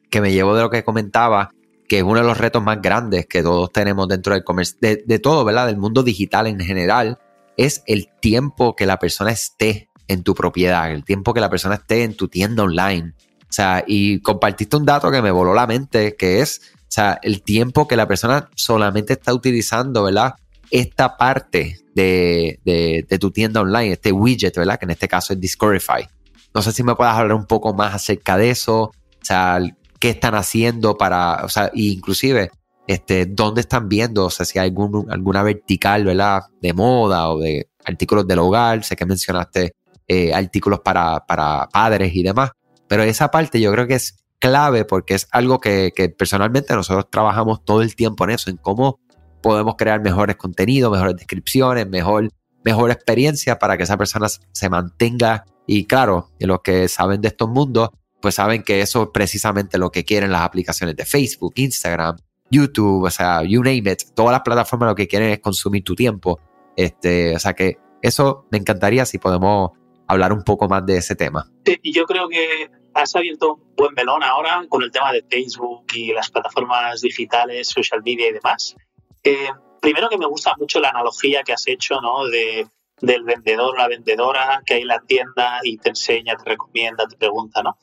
que 0.10 0.22
me 0.22 0.32
llevo 0.32 0.56
de 0.56 0.62
lo 0.64 0.70
que 0.70 0.84
comentaba, 0.84 1.52
que 1.88 1.98
es 1.98 2.04
uno 2.04 2.20
de 2.20 2.26
los 2.26 2.38
retos 2.38 2.64
más 2.64 2.82
grandes 2.82 3.26
que 3.28 3.44
todos 3.44 3.72
tenemos 3.72 4.08
dentro 4.08 4.34
del 4.34 4.44
comercio, 4.44 4.78
de, 4.82 5.04
de 5.06 5.20
todo, 5.20 5.44
¿verdad? 5.44 5.68
Del 5.68 5.78
mundo 5.78 6.04
digital 6.04 6.48
en 6.48 6.60
general, 6.60 7.20
es 7.58 7.84
el 7.88 8.10
tiempo 8.22 8.76
que 8.76 8.86
la 8.86 9.00
persona 9.00 9.32
esté 9.32 9.90
en 10.08 10.24
tu 10.24 10.36
propiedad, 10.36 10.92
el 10.92 11.04
tiempo 11.04 11.34
que 11.34 11.42
la 11.42 11.50
persona 11.50 11.76
esté 11.76 12.04
en 12.04 12.16
tu 12.16 12.28
tienda 12.28 12.64
online. 12.64 13.14
O 13.50 13.54
sea, 13.56 13.84
y 13.88 14.20
compartiste 14.22 14.76
un 14.76 14.86
dato 14.86 15.12
que 15.12 15.22
me 15.22 15.32
voló 15.32 15.54
la 15.54 15.68
mente, 15.68 16.16
que 16.16 16.42
es, 16.42 16.62
o 16.82 16.86
sea, 16.90 17.20
el 17.22 17.42
tiempo 17.42 17.88
que 17.88 17.96
la 17.96 18.08
persona 18.08 18.50
solamente 18.56 19.14
está 19.14 19.34
utilizando, 19.34 20.04
¿verdad? 20.04 20.36
Esta 20.70 21.18
parte 21.18 21.80
de, 21.94 22.60
de, 22.66 23.20
tu 23.20 23.32
tienda 23.32 23.62
online, 23.62 23.94
este 23.94 24.12
widget, 24.12 24.56
¿verdad? 24.56 24.78
Que 24.78 24.86
en 24.86 24.92
este 24.92 25.08
caso 25.08 25.34
es 25.34 25.40
Discoverify. 25.40 26.08
No 26.54 26.62
sé 26.62 26.72
si 26.72 26.84
me 26.84 26.96
puedas 26.96 27.16
hablar 27.16 27.38
un 27.38 27.46
poco 27.46 27.74
más 27.74 27.94
acerca 27.94 28.38
de 28.38 28.50
eso, 28.50 28.82
o 28.82 28.94
sea, 29.22 29.60
qué 30.00 30.10
están 30.10 30.36
haciendo 30.36 30.98
para, 30.98 31.44
o 31.44 31.50
sea, 31.50 31.72
inclusive 31.74 32.52
este, 32.88 33.26
dónde 33.26 33.62
están 33.62 33.90
viendo, 33.90 34.26
o 34.26 34.30
sea, 34.30 34.46
si 34.46 34.60
hay 34.60 34.70
algún, 34.70 35.12
alguna 35.12 35.44
vertical, 35.44 36.06
¿verdad? 36.06 36.44
De 36.62 36.74
moda 36.74 37.30
o 37.30 37.40
de 37.40 37.70
artículos 37.84 38.28
del 38.28 38.40
hogar, 38.40 38.84
sé 38.84 38.96
que 38.96 39.06
mencionaste 39.06 39.74
eh, 40.08 40.34
artículos 40.34 40.82
para, 40.82 41.26
para 41.26 41.68
padres 41.72 42.14
y 42.16 42.24
demás, 42.24 42.52
pero 42.88 43.04
esa 43.04 43.32
parte 43.32 43.60
yo 43.60 43.72
creo 43.72 43.88
que 43.88 43.96
es 43.96 44.26
clave 44.40 44.86
porque 44.86 45.16
es 45.16 45.28
algo 45.32 45.60
que, 45.60 45.92
personalmente 46.18 46.76
nosotros 46.76 47.10
trabajamos 47.10 47.64
todo 47.64 47.82
el 47.82 47.96
tiempo 47.96 48.24
en 48.26 48.32
eso, 48.32 48.50
en 48.50 48.58
cómo 48.58 49.00
podemos 49.42 49.76
crear 49.76 50.02
mejores 50.02 50.36
contenidos, 50.36 50.92
mejores 50.92 51.16
descripciones, 51.16 51.88
mejor, 51.88 52.30
mejor 52.64 52.92
experiencia 52.92 53.58
para 53.60 53.78
que 53.78 53.84
esa 53.84 53.98
persona 53.98 54.28
se 54.30 54.70
mantenga. 54.70 55.46
Y 55.68 55.86
claro, 55.86 56.30
los 56.40 56.62
que 56.62 56.88
saben 56.88 57.22
de 57.22 57.30
estos 57.30 57.50
mundos, 57.50 57.90
pues 58.22 58.36
saben 58.36 58.64
que 58.64 58.82
eso 58.82 59.04
es 59.04 59.10
precisamente 59.14 59.78
lo 59.78 59.92
que 59.92 60.04
quieren 60.04 60.32
las 60.32 60.42
aplicaciones 60.42 60.96
de 60.96 61.06
Facebook, 61.06 61.54
Instagram, 61.56 62.18
YouTube, 62.56 63.04
o 63.04 63.10
sea, 63.10 63.44
you 63.44 63.62
name 63.62 63.92
it, 63.92 64.02
todas 64.16 64.32
las 64.32 64.42
plataformas 64.42 64.90
lo 64.90 64.96
que 64.96 65.08
quieren 65.08 65.30
es 65.30 65.40
consumir 65.40 65.84
tu 65.84 65.96
tiempo. 65.96 66.40
Este, 66.76 67.36
o 67.36 67.40
sea 67.40 67.54
que 67.54 67.78
eso 68.02 68.46
me 68.52 68.58
encantaría 68.58 69.06
si 69.06 69.18
podemos 69.18 69.72
hablar 70.08 70.32
un 70.34 70.44
poco 70.44 70.68
más 70.68 70.86
de 70.86 70.98
ese 70.98 71.16
tema. 71.16 71.50
Y 71.66 71.94
yo 71.94 72.06
creo 72.06 72.28
que 72.30 72.70
has 72.94 73.16
abierto 73.16 73.56
un 73.56 73.76
buen 73.76 73.94
melón 73.94 74.24
ahora 74.24 74.66
con 74.70 74.84
el 74.84 74.92
tema 74.92 75.12
de 75.12 75.24
Facebook 75.30 75.86
y 75.94 76.14
las 76.14 76.30
plataformas 76.30 77.02
digitales, 77.02 77.68
social 77.68 78.02
media 78.04 78.30
y 78.30 78.34
demás. 78.34 78.76
Eh, 79.24 79.50
primero 79.82 80.08
que 80.10 80.18
me 80.18 80.28
gusta 80.28 80.54
mucho 80.58 80.80
la 80.80 80.90
analogía 80.90 81.44
que 81.44 81.54
has 81.54 81.68
hecho, 81.68 82.00
¿no? 82.02 82.28
De, 82.28 82.68
del 83.02 83.24
vendedor 83.24 83.78
la 83.78 83.88
vendedora 83.88 84.62
que 84.66 84.76
hay 84.76 84.82
en 84.82 84.88
la 84.88 85.00
tienda 85.00 85.60
y 85.64 85.78
te 85.78 85.90
enseña, 85.90 86.36
te 86.36 86.52
recomienda, 86.52 87.06
te 87.08 87.18
pregunta, 87.18 87.62
¿no? 87.62 87.78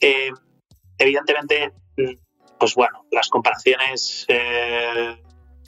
Eh, 0.00 0.30
evidentemente, 0.98 1.72
pues 2.58 2.74
bueno, 2.74 3.04
las 3.10 3.28
comparaciones 3.28 4.24
eh, 4.28 5.16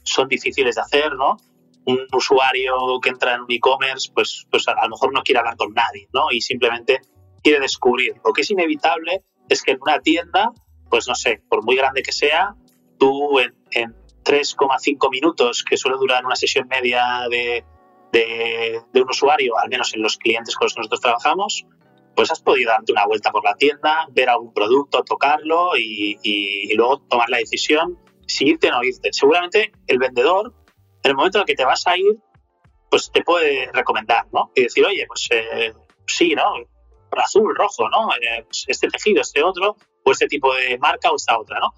son 0.02 0.28
difíciles 0.28 0.76
de 0.76 0.80
hacer, 0.80 1.14
¿no? 1.14 1.36
Un 1.84 2.06
usuario 2.12 3.00
que 3.02 3.10
entra 3.10 3.34
en 3.34 3.42
un 3.42 3.52
e-commerce, 3.52 4.10
pues, 4.14 4.46
pues 4.50 4.68
a, 4.68 4.74
lo 4.82 4.90
mejor 4.90 5.12
no 5.12 5.22
quiere 5.22 5.38
hablar 5.38 5.56
con 5.56 5.72
nadie, 5.72 6.08
¿no? 6.12 6.30
Y 6.30 6.40
simplemente 6.40 7.00
quiere 7.42 7.60
descubrir. 7.60 8.14
Lo 8.24 8.32
que 8.32 8.42
es 8.42 8.50
inevitable 8.50 9.22
es 9.48 9.62
que 9.62 9.72
en 9.72 9.78
una 9.80 10.00
tienda, 10.00 10.52
pues 10.90 11.08
no 11.08 11.14
sé, 11.14 11.42
por 11.48 11.64
muy 11.64 11.76
grande 11.76 12.02
que 12.02 12.12
sea, 12.12 12.54
tú 12.98 13.38
en, 13.38 13.54
en 13.70 13.94
3,5 14.28 15.10
minutos, 15.10 15.64
que 15.64 15.78
suele 15.78 15.96
durar 15.96 16.24
una 16.26 16.36
sesión 16.36 16.68
media 16.68 17.26
de, 17.30 17.64
un 18.94 19.08
usuario, 19.08 19.58
al 19.58 19.70
menos 19.70 19.94
en 19.94 20.02
los 20.02 20.18
clientes 20.18 20.54
con 20.54 20.66
los 20.66 20.74
que 20.74 20.80
nosotros 20.80 21.00
trabajamos, 21.00 21.64
pues 22.18 22.32
has 22.32 22.42
podido 22.42 22.72
darte 22.72 22.90
una 22.90 23.06
vuelta 23.06 23.30
por 23.30 23.44
la 23.44 23.54
tienda, 23.54 24.08
ver 24.10 24.28
algún 24.28 24.52
producto, 24.52 25.04
tocarlo 25.04 25.76
y, 25.76 26.68
luego 26.74 26.98
tomar 27.02 27.30
la 27.30 27.38
decisión 27.38 27.96
si 28.26 28.48
irte 28.48 28.66
o 28.66 28.72
no 28.72 28.82
irte. 28.82 29.12
Seguramente 29.12 29.70
el 29.86 29.98
vendedor, 30.00 30.52
en 31.04 31.10
el 31.10 31.14
momento 31.14 31.38
en 31.38 31.42
el 31.42 31.46
que 31.46 31.54
te 31.54 31.64
vas 31.64 31.86
a 31.86 31.96
ir, 31.96 32.18
pues 32.90 33.12
te 33.12 33.22
puede 33.22 33.70
recomendar, 33.72 34.26
¿no? 34.32 34.50
Y 34.56 34.62
decir, 34.62 34.84
oye, 34.84 35.06
pues 35.06 35.28
eh, 35.30 35.72
sí, 36.08 36.34
¿no? 36.34 36.54
Azul, 37.12 37.54
rojo, 37.54 37.88
¿no? 37.88 38.12
Eh, 38.14 38.42
pues 38.42 38.64
este 38.66 38.88
tejido, 38.88 39.22
este 39.22 39.40
otro, 39.44 39.76
o 40.02 40.10
este 40.10 40.26
tipo 40.26 40.52
de 40.56 40.76
marca 40.76 41.12
o 41.12 41.14
esta 41.14 41.38
otra, 41.38 41.60
¿no? 41.60 41.72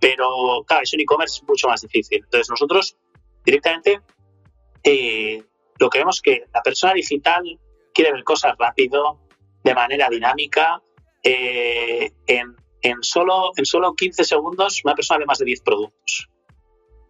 Pero, 0.00 0.64
claro, 0.66 0.82
eso 0.82 0.96
en 0.96 1.02
e-commerce 1.02 1.36
es 1.36 1.48
mucho 1.48 1.68
más 1.68 1.82
difícil. 1.82 2.18
Entonces, 2.24 2.50
nosotros 2.50 2.96
directamente 3.44 4.00
eh, 4.82 5.40
lo 5.78 5.88
que 5.88 5.98
vemos 5.98 6.16
es 6.16 6.22
que 6.22 6.44
la 6.52 6.62
persona 6.62 6.94
digital 6.94 7.44
quiere 7.94 8.10
ver 8.10 8.24
cosas 8.24 8.56
rápido, 8.58 9.20
de 9.64 9.74
manera 9.74 10.08
dinámica. 10.08 10.80
Eh, 11.22 12.12
en, 12.26 13.02
solo, 13.02 13.50
en 13.56 13.64
solo 13.64 13.94
15 13.94 14.24
segundos, 14.24 14.82
una 14.84 14.94
persona 14.94 15.18
ve 15.18 15.26
más 15.26 15.38
de 15.38 15.46
10 15.46 15.62
productos. 15.62 16.28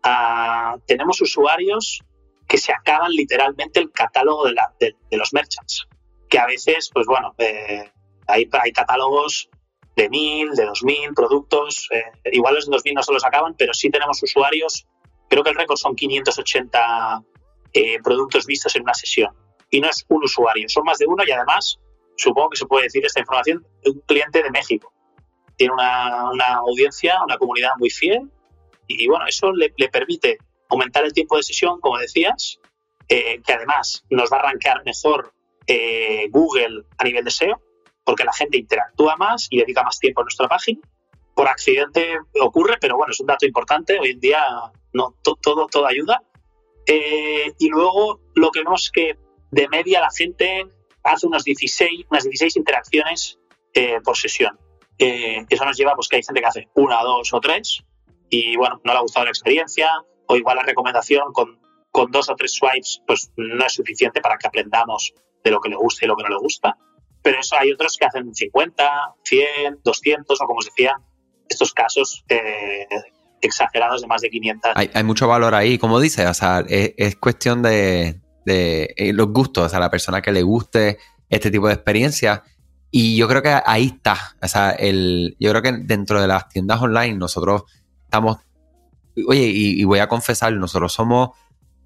Ah, 0.03 0.77
tenemos 0.87 1.21
usuarios 1.21 2.01
que 2.47 2.59
se 2.59 2.73
acaban 2.73 3.11
literalmente 3.11 3.81
el 3.81 3.91
catálogo 3.91 4.47
de, 4.47 4.95
los 5.11 5.33
merchants. 5.33 5.87
Que 6.29 6.39
a 6.39 6.47
veces, 6.47 6.91
pues 6.93 7.07
bueno, 7.07 7.35
eh, 7.39 7.91
hay, 8.27 8.49
hay 8.53 8.73
catálogos 8.73 9.51
de 9.97 10.11
1.000, 10.11 10.55
de 10.55 10.67
2.000 10.67 11.15
productos. 11.15 11.89
Eh, 11.91 12.05
igual 12.33 12.55
los 12.55 12.67
de 12.67 12.77
2.000 12.77 12.95
no 12.95 13.03
se 13.03 13.13
los 13.13 13.25
acaban, 13.25 13.55
pero 13.57 13.75
sí 13.75 13.91
tenemos 13.91 14.23
usuarios. 14.23 14.87
Creo 15.29 15.43
que 15.43 15.51
el 15.51 15.57
récord 15.57 15.77
son 15.77 15.97
580 15.97 17.23
eh, 17.73 17.99
productos 18.03 18.47
vistos 18.47 18.77
en 18.77 18.83
una 18.83 18.95
sesión. 18.95 19.35
Y 19.71 19.81
no 19.81 19.89
es 19.89 20.05
un 20.09 20.23
usuario, 20.23 20.69
son 20.69 20.85
más 20.85 20.99
de 20.99 21.07
uno 21.07 21.25
y 21.27 21.33
además, 21.33 21.81
supongo 22.17 22.51
que 22.51 22.57
se 22.57 22.67
puede 22.67 22.85
decir 22.85 23.05
esta 23.05 23.21
información, 23.21 23.67
un 23.85 24.01
cliente 24.07 24.43
de 24.43 24.51
México. 24.51 24.93
Tiene 25.57 25.75
una, 25.75 26.31
una 26.31 26.55
audiencia, 26.57 27.23
una 27.25 27.39
comunidad 27.39 27.71
muy 27.79 27.91
fiel 27.91 28.31
y, 28.87 29.07
bueno, 29.07 29.27
eso 29.27 29.53
le, 29.53 29.71
permite 29.91 30.39
aumentar 30.69 31.05
el 31.05 31.13
tiempo 31.13 31.37
de 31.37 31.43
sesión, 31.43 31.81
como 31.81 31.99
decías, 31.99 32.59
eh, 33.09 33.41
que 33.47 33.53
además 33.53 34.05
nos 34.11 34.31
va 34.33 34.39
a 34.39 34.41
arrancar 34.41 34.83
mejor 34.85 35.33
Google 36.31 36.85
a 36.99 37.05
nivel 37.05 37.25
de 37.25 37.31
SEO 37.31 37.59
porque 38.05 38.25
la 38.25 38.33
gente 38.33 38.59
interactúa 38.59 39.17
más 39.17 39.49
y 39.51 39.59
dedica 39.59 39.83
más 39.83 39.99
tiempo 39.99 40.21
a 40.21 40.25
nuestra 40.25 40.47
página. 40.47 40.81
Por 41.35 41.49
accidente 41.49 42.19
ocurre, 42.41 42.77
pero 42.81 42.97
bueno, 42.97 43.11
es 43.13 43.21
un 43.21 43.27
dato 43.27 43.47
importante. 43.47 43.99
Hoy 43.99 44.11
en 44.11 44.21
día 44.21 44.45
no, 44.93 45.17
todo, 45.23 45.67
todo 45.67 45.87
ayuda. 45.87 46.23
Eh, 46.87 47.53
y 47.59 47.69
luego 47.71 48.21
lo 48.35 48.51
que 48.51 48.61
vemos 48.61 48.91
que 48.93 49.17
de 49.51 49.69
media 49.69 50.01
la 50.01 50.11
gente 50.11 50.67
hace 51.05 51.27
unos 51.27 51.45
16, 51.45 52.07
unas 52.11 52.25
16 52.25 52.57
interacciones 52.57 53.39
eh, 53.73 54.01
por 54.03 54.17
sesión. 54.17 54.59
Eh, 54.99 55.45
eso 55.49 55.65
nos 55.65 55.77
lleva 55.77 55.95
pues 55.95 56.09
que 56.09 56.17
hay 56.17 56.23
gente 56.23 56.41
que 56.41 56.47
hace 56.47 56.69
una, 56.75 57.03
dos 57.03 57.33
o 57.33 57.41
tres 57.41 57.83
y 58.31 58.57
bueno, 58.57 58.81
no 58.85 58.93
le 58.93 58.99
ha 58.99 59.03
gustado 59.03 59.25
la 59.25 59.31
experiencia 59.31 59.91
o 60.27 60.37
igual 60.37 60.57
la 60.57 60.63
recomendación 60.63 61.33
con, 61.33 61.61
con 61.91 62.11
dos 62.11 62.29
o 62.31 62.37
tres 62.37 62.53
swipes 62.53 63.03
pues 63.07 63.33
no 63.37 63.67
es 63.67 63.73
suficiente 63.73 64.21
para 64.21 64.37
que 64.39 64.47
aprendamos 64.47 65.13
de 65.43 65.51
lo 65.51 65.61
que 65.61 65.69
le 65.69 65.77
gusta 65.77 66.05
y 66.05 66.09
lo 66.09 66.17
que 66.17 66.23
no 66.23 66.29
le 66.31 66.39
gusta 66.39 66.77
pero 67.25 67.41
eso 67.41 67.57
hay 67.59 67.73
otros 67.73 67.97
que 67.97 68.05
hacen 68.05 68.35
50, 68.35 69.15
100, 69.25 69.79
200 69.83 70.41
o 70.41 70.47
como 70.47 70.59
os 70.59 70.67
decía, 70.67 71.01
estos 71.49 71.73
casos 71.73 72.23
eh, 72.29 72.87
exagerados 73.41 74.03
de 74.03 74.07
más 74.07 74.21
de 74.21 74.29
500. 74.29 74.73
Hay, 74.75 75.05
mucho 75.05 75.27
valor 75.27 75.55
ahí, 75.55 75.79
como 75.79 76.01
dices, 76.01 76.29
o 76.29 76.35
sea, 76.35 76.63
es, 76.69 77.17
cuestión 77.17 77.63
de, 77.63 78.21
eh, 78.47 79.13
los 79.13 79.29
gustos, 79.29 79.71
sea, 79.71 79.81
la 79.81 79.91
persona 79.91 80.23
que 80.23 80.33
le 80.33 80.43
guste 80.43 80.99
este 81.29 81.51
tipo 81.51 81.69
de 81.69 81.75
experiencia. 81.75 82.43
Y 82.91 83.17
yo 83.17 83.27
creo 83.27 83.43
que 83.43 83.61
ahí 83.67 83.87
está, 83.97 84.37
o 84.41 84.47
sea, 84.47 84.71
el, 84.71 85.37
yo 85.41 85.51
creo 85.51 85.63
que 85.63 85.73
dentro 85.73 86.21
de 86.21 86.29
las 86.29 86.49
tiendas 86.49 86.81
online 86.81 87.15
nosotros 87.15 87.65
estamos, 88.05 88.39
oye, 89.27 89.47
y 89.47 89.83
voy 89.83 89.99
a 89.99 90.09
confesar, 90.09 90.53
nosotros 90.53 90.93
somos 90.93 91.31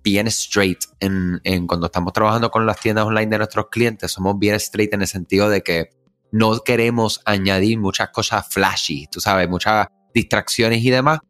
bien 0.03 0.27
straight 0.29 0.85
en, 1.01 1.67
cuando 1.67 1.87
estamos 1.87 2.13
trabajando 2.13 2.51
con 2.51 2.67
las 2.67 2.81
tiendas 2.81 3.05
online 3.05 3.27
de 3.27 3.39
nuestros 3.39 3.69
clientes, 3.69 4.11
somos 4.11 4.39
bien 4.39 4.55
straight 4.57 4.93
en 4.95 5.03
el 5.03 5.07
sentido 5.07 5.49
de 5.49 5.63
que 5.63 5.91
no 6.31 6.59
queremos 6.61 7.21
añadir 7.25 7.79
muchas 7.79 8.11
cosas 8.11 8.47
flashy, 8.49 9.07
tú 9.11 9.21
sabes, 9.21 9.49
muchas 9.49 9.89
distracciones 10.15 10.83
y 10.83 10.91
demás. 10.91 11.21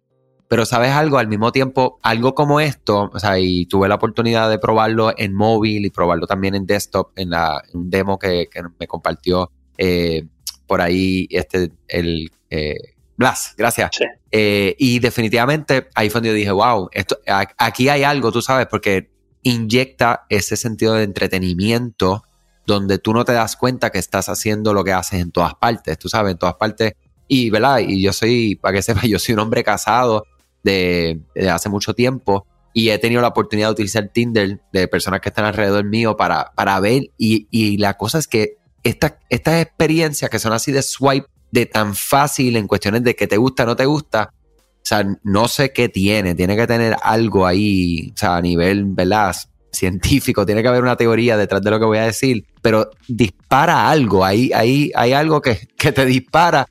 Pero 0.49 0.65
sabes 0.65 0.93
algo, 0.93 1.19
al 1.19 1.29
mismo 1.29 1.53
tiempo, 1.53 1.99
algo 2.03 2.35
como 2.35 2.61
esto, 2.61 3.11
o 3.13 3.19
sea, 3.19 3.39
y 3.39 3.67
tuve 3.67 3.89
la 3.89 3.97
oportunidad 3.97 4.49
de 4.49 4.59
probarlo 4.59 5.13
en 5.17 5.35
móvil 5.35 5.85
y 5.85 5.91
probarlo 5.91 6.27
también 6.27 6.55
en 6.55 6.67
desktop, 6.67 7.11
en, 7.17 7.31
la, 7.31 7.63
un 7.75 7.91
demo 7.91 8.19
que, 8.19 8.49
me 8.79 8.87
compartió 8.87 9.51
eh, 9.77 10.27
por 10.67 10.81
ahí 10.81 11.29
este, 11.31 11.71
el 11.89 12.31
eh, 12.51 12.77
Blas, 13.19 13.55
gracias. 13.59 13.91
Eh, 14.31 14.77
y 14.79 15.01
definitivamente 15.01 15.89
ahí 15.97 16.09
fue 16.09 16.21
donde 16.21 16.29
yo 16.29 16.35
dije, 16.37 16.53
wow, 16.53 16.89
esto, 16.93 17.19
aquí 17.59 17.89
hay 17.89 18.05
algo, 18.05 18.31
tú 18.31 18.41
sabes, 18.41 18.69
porque 18.69 19.11
inyecta 19.43 20.25
ese 20.29 20.57
sentido 20.57 20.95
de 20.95 21.03
entretenimiento 21.03 22.23
donde 22.65 22.99
tú 22.99 23.13
no 23.13 23.25
te 23.25 23.33
das 23.33 23.57
cuenta 23.57 23.91
que 23.91 23.99
estás 23.99 24.29
haciendo 24.29 24.73
lo 24.73 24.85
que 24.85 24.93
haces 24.93 25.21
en 25.21 25.33
todas 25.33 25.57
partes, 25.57 25.99
tú 25.99 26.09
sabes, 26.09 26.31
en 26.31 26.39
todas 26.39 26.55
partes. 26.55 26.93
Y, 27.27 27.51
¿verdad? 27.51 27.81
Y 27.81 28.01
yo 28.01 28.13
soy, 28.13 28.55
para 28.55 28.75
que 28.75 28.83
sepas, 28.83 29.03
yo 29.09 29.19
soy 29.19 29.35
un 29.35 29.41
hombre 29.41 29.65
casado 29.65 30.25
de, 30.63 31.21
hace 31.51 31.69
mucho 31.69 31.95
tiempo 31.95 32.47
y 32.73 32.91
he 32.91 32.99
tenido 32.99 33.21
la 33.21 33.29
oportunidad 33.29 33.69
de 33.69 33.73
utilizar 33.73 34.09
Tinder 34.09 34.61
de 34.73 34.89
personas 34.89 35.21
que 35.21 35.31
están 35.31 35.45
alrededor 35.45 35.85
mío 35.85 36.17
para, 36.17 36.53
para 36.55 36.79
ver. 36.81 37.11
Y, 37.17 37.49
y 37.51 37.79
la 37.79 37.97
cosa 37.97 38.19
es 38.19 38.29
que 38.29 38.59
estas 38.83 39.15
experiencias 39.61 40.31
que 40.31 40.39
son 40.39 40.53
así 40.53 40.73
de 40.73 40.83
swipe 40.83 41.29
de 41.51 41.67
tan 41.67 41.95
fácil 41.95 42.57
en 42.57 42.67
cuestiones 42.67 43.03
de 43.03 43.17
que 43.17 43.27
te 43.27 43.37
gusta 43.37 43.63
o 43.65 43.67
no 43.67 43.77
te 43.77 43.87
gusta. 43.87 44.33
O 44.33 44.89
sea, 44.89 45.05
no 45.23 45.49
sé 45.49 45.73
qué 45.73 45.89
tiene. 45.89 46.35
Tiene 46.35 46.57
que 46.57 46.67
tener 46.67 46.97
algo 47.03 47.47
ahí, 47.47 48.13
o 48.15 48.19
sea, 48.19 48.37
a 48.37 48.43
nivel, 48.43 48.85
¿verdad? 48.87 49.35
Científico, 49.71 50.47
tiene 50.47 50.63
que 50.63 50.69
haber 50.69 50.83
una 50.83 50.97
teoría 50.97 51.37
detrás 51.37 51.63
de 51.63 51.71
lo 51.71 51.79
que 51.79 51.85
voy 51.85 51.99
a 51.99 52.05
decir, 52.05 52.47
pero 52.63 52.91
dispara 53.07 53.91
algo. 53.91 54.25
Ahí, 54.25 54.51
ahí 54.55 54.91
hay 54.95 55.13
algo 55.13 55.43
que, 55.43 55.69
te 55.77 56.07
dispara, 56.07 56.67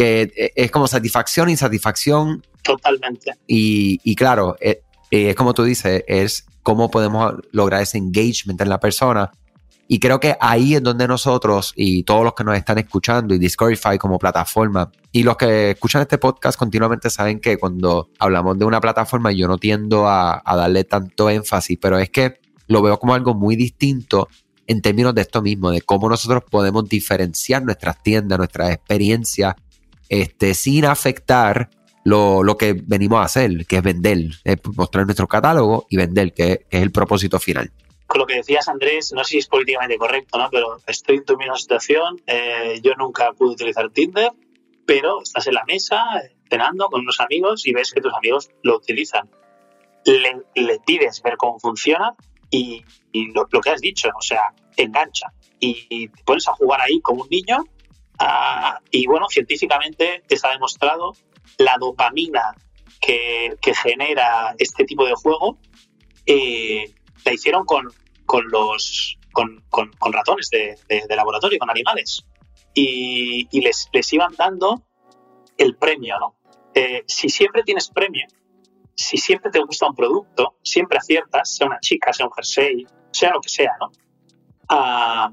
que 0.00 0.52
es 0.56 0.70
como 0.70 0.86
satisfacción, 0.86 1.50
insatisfacción. 1.50 2.42
Totalmente. 2.62 3.32
Y, 3.46 4.00
y 4.02 4.14
claro, 4.14 4.56
es, 4.58 4.78
eh, 5.10 5.28
es 5.28 5.34
como 5.34 5.52
tú 5.52 5.62
dices, 5.62 6.04
es 6.06 6.46
cómo 6.62 6.90
podemos 6.90 7.34
lograr 7.52 7.82
ese 7.82 7.98
engagement 7.98 8.58
en 8.62 8.70
la 8.70 8.80
persona 8.80 9.30
y 9.88 9.98
creo 9.98 10.18
que 10.18 10.36
ahí 10.40 10.74
es 10.74 10.82
donde 10.82 11.06
nosotros 11.06 11.74
y 11.76 12.04
todos 12.04 12.24
los 12.24 12.32
que 12.32 12.44
nos 12.44 12.56
están 12.56 12.78
escuchando 12.78 13.34
y 13.34 13.38
Discoverify 13.38 13.98
como 13.98 14.18
plataforma 14.18 14.90
y 15.12 15.22
los 15.22 15.36
que 15.36 15.72
escuchan 15.72 16.00
este 16.00 16.16
podcast 16.16 16.58
continuamente 16.58 17.10
saben 17.10 17.38
que 17.38 17.58
cuando 17.58 18.08
hablamos 18.18 18.58
de 18.58 18.64
una 18.64 18.80
plataforma 18.80 19.32
yo 19.32 19.48
no 19.48 19.58
tiendo 19.58 20.08
a, 20.08 20.42
darle 20.46 20.84
tanto 20.84 21.28
énfasis, 21.28 21.76
pero 21.78 21.98
es 21.98 22.08
que 22.08 22.40
lo 22.68 22.80
veo 22.80 22.98
como 22.98 23.12
algo 23.12 23.34
muy 23.34 23.54
distinto 23.54 24.28
en 24.66 24.80
términos 24.80 25.14
de 25.14 25.20
esto 25.20 25.42
mismo, 25.42 25.70
de 25.70 25.82
cómo 25.82 26.08
nosotros 26.08 26.44
podemos 26.48 26.88
diferenciar 26.88 27.64
nuestras 27.64 28.02
tiendas, 28.02 28.38
nuestras 28.38 28.70
experiencias, 28.70 29.56
este, 30.10 30.52
sin 30.52 30.84
afectar 30.84 31.70
lo, 32.04 32.56
que 32.58 32.74
venimos 32.74 33.20
a 33.20 33.24
hacer, 33.24 33.66
que 33.66 33.76
es 33.76 33.82
vender, 33.82 34.18
mostrar 34.76 35.06
nuestro 35.06 35.26
catálogo 35.26 35.86
y 35.88 35.96
vender, 35.96 36.34
que 36.34 36.66
es 36.68 36.82
el 36.82 36.90
propósito 36.90 37.38
final 37.38 37.72
con 38.06 38.18
lo 38.18 38.26
que 38.26 38.34
decías, 38.34 38.68
Andrés, 38.68 39.12
no 39.12 39.22
sé 39.22 39.30
si 39.30 39.38
es 39.38 39.46
políticamente 39.46 39.96
correcto, 39.96 40.36
¿no? 40.36 40.50
Pero 40.50 40.78
estoy 40.88 41.18
en 41.18 41.24
tu 41.24 41.36
misma 41.36 41.54
situación. 41.54 42.20
Eh, 42.26 42.80
yo 42.82 42.96
nunca 42.96 43.32
pude 43.34 43.52
utilizar 43.52 43.88
Tinder, 43.90 44.32
pero 44.84 45.22
estás 45.22 45.46
en 45.46 45.54
la 45.54 45.64
mesa 45.64 46.04
cenando 46.50 46.88
con 46.88 47.02
unos 47.02 47.20
amigos 47.20 47.64
y 47.68 47.72
ves 47.72 47.92
que 47.92 48.00
tus 48.00 48.12
amigos 48.12 48.50
lo 48.64 48.78
utilizan. 48.78 49.30
Le, 50.04 50.80
pides 50.84 51.22
ver 51.22 51.36
cómo 51.36 51.60
funciona 51.60 52.16
y, 52.50 52.82
lo, 53.32 53.46
que 53.46 53.70
has 53.70 53.80
dicho, 53.80 54.08
o 54.08 54.22
sea, 54.22 54.54
engancha. 54.76 55.28
Y, 55.60 56.08
te 56.08 56.24
pones 56.24 56.48
a 56.48 56.52
jugar 56.54 56.80
ahí 56.80 57.00
como 57.00 57.22
un 57.22 57.28
niño 57.28 57.64
Ah, 58.22 58.78
y 58.90 59.06
bueno, 59.06 59.26
científicamente 59.30 60.22
está 60.28 60.50
demostrado 60.50 61.14
la 61.56 61.76
dopamina 61.80 62.54
que, 63.00 63.56
genera 63.82 64.54
este 64.58 64.84
tipo 64.84 65.06
de 65.06 65.14
juego, 65.14 65.58
eh, 66.26 66.92
la 67.24 67.32
hicieron 67.32 67.64
con, 67.64 67.88
con 68.26 68.46
los 68.48 69.16
con, 69.32 69.62
ratones 70.12 70.50
de, 70.50 70.76
laboratorio, 71.16 71.58
con 71.58 71.70
animales. 71.70 72.26
Y, 72.74 73.48
les, 73.58 73.88
les, 73.90 74.12
iban 74.12 74.34
dando 74.36 74.82
el 75.56 75.76
premio, 75.76 76.18
¿no? 76.18 76.36
Eh, 76.74 77.02
si 77.06 77.30
siempre 77.30 77.62
tienes 77.62 77.88
premio, 77.88 78.26
si 78.94 79.16
siempre 79.16 79.50
te 79.50 79.60
gusta 79.60 79.88
un 79.88 79.94
producto, 79.94 80.56
siempre 80.62 80.98
aciertas, 80.98 81.56
sea 81.56 81.68
una 81.68 81.80
chica, 81.80 82.12
sea 82.12 82.26
un 82.26 82.32
jersey, 82.32 82.86
sea 83.12 83.30
lo 83.30 83.40
que 83.40 83.48
sea, 83.48 83.72
¿no? 83.80 83.90
Ah, 84.68 85.32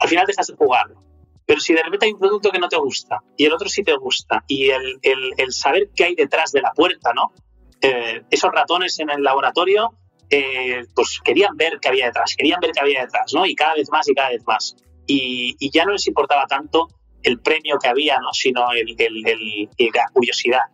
al 0.00 0.08
final 0.08 0.26
dejas 0.26 0.48
de 0.48 0.56
jugarlo. 0.56 1.09
Pero 1.50 1.60
si 1.60 1.74
de 1.74 1.82
repente 1.82 2.06
hay 2.06 2.12
un 2.12 2.20
producto 2.20 2.52
que 2.52 2.60
no 2.60 2.68
te 2.68 2.76
gusta 2.76 3.24
y 3.36 3.44
el 3.44 3.52
otro 3.52 3.68
sí 3.68 3.82
te 3.82 3.96
gusta 3.96 4.44
y 4.46 4.70
el, 4.70 5.00
el, 5.02 5.52
saber 5.52 5.90
qué 5.96 6.04
hay 6.04 6.14
detrás 6.14 6.52
de 6.52 6.60
la 6.60 6.72
puerta, 6.72 7.12
¿no? 7.12 7.32
Eh, 7.80 8.22
esos 8.30 8.52
ratones 8.52 9.00
en 9.00 9.10
el 9.10 9.20
laboratorio, 9.20 9.94
eh, 10.30 10.84
pues 10.94 11.18
querían 11.24 11.56
ver 11.56 11.80
qué 11.82 11.88
había 11.88 12.06
detrás, 12.06 12.36
querían 12.36 12.60
ver 12.60 12.70
qué 12.70 12.78
había 12.78 13.00
detrás, 13.00 13.34
¿no? 13.34 13.46
Y 13.46 13.56
cada 13.56 13.74
vez 13.74 13.90
más 13.90 14.08
y 14.08 14.14
cada 14.14 14.28
vez 14.28 14.44
más. 14.46 14.76
Y, 15.08 15.56
y 15.58 15.70
ya 15.72 15.84
no 15.84 15.90
les 15.90 16.06
importaba 16.06 16.46
tanto 16.46 16.86
el 17.24 17.40
premio 17.40 17.80
que 17.82 17.88
había, 17.88 18.18
¿no? 18.18 18.32
Sino 18.32 18.70
el, 18.70 18.94
la 18.96 20.04
curiosidad. 20.12 20.66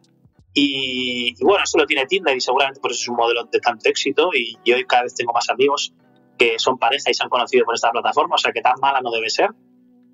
Y, 0.52 1.42
bueno, 1.42 1.64
eso 1.64 1.78
lo 1.78 1.86
tiene 1.86 2.04
Tinder 2.04 2.36
y 2.36 2.40
seguramente 2.42 2.80
por 2.80 2.90
eso 2.90 3.00
es 3.00 3.08
un 3.08 3.16
modelo 3.16 3.44
de 3.44 3.60
tanto 3.60 3.88
éxito 3.88 4.28
y 4.34 4.58
yo 4.62 4.76
cada 4.86 5.04
vez 5.04 5.14
tengo 5.14 5.32
más 5.32 5.48
amigos 5.48 5.94
que 6.36 6.58
son 6.58 6.76
pareja 6.76 7.10
y 7.10 7.14
se 7.14 7.22
han 7.22 7.30
conocido 7.30 7.64
por 7.64 7.74
esta 7.74 7.90
plataforma, 7.90 8.34
o 8.34 8.38
sea 8.38 8.52
que 8.52 8.60
tan 8.60 8.74
mala 8.78 9.00
no 9.00 9.10
debe 9.10 9.30
ser. 9.30 9.48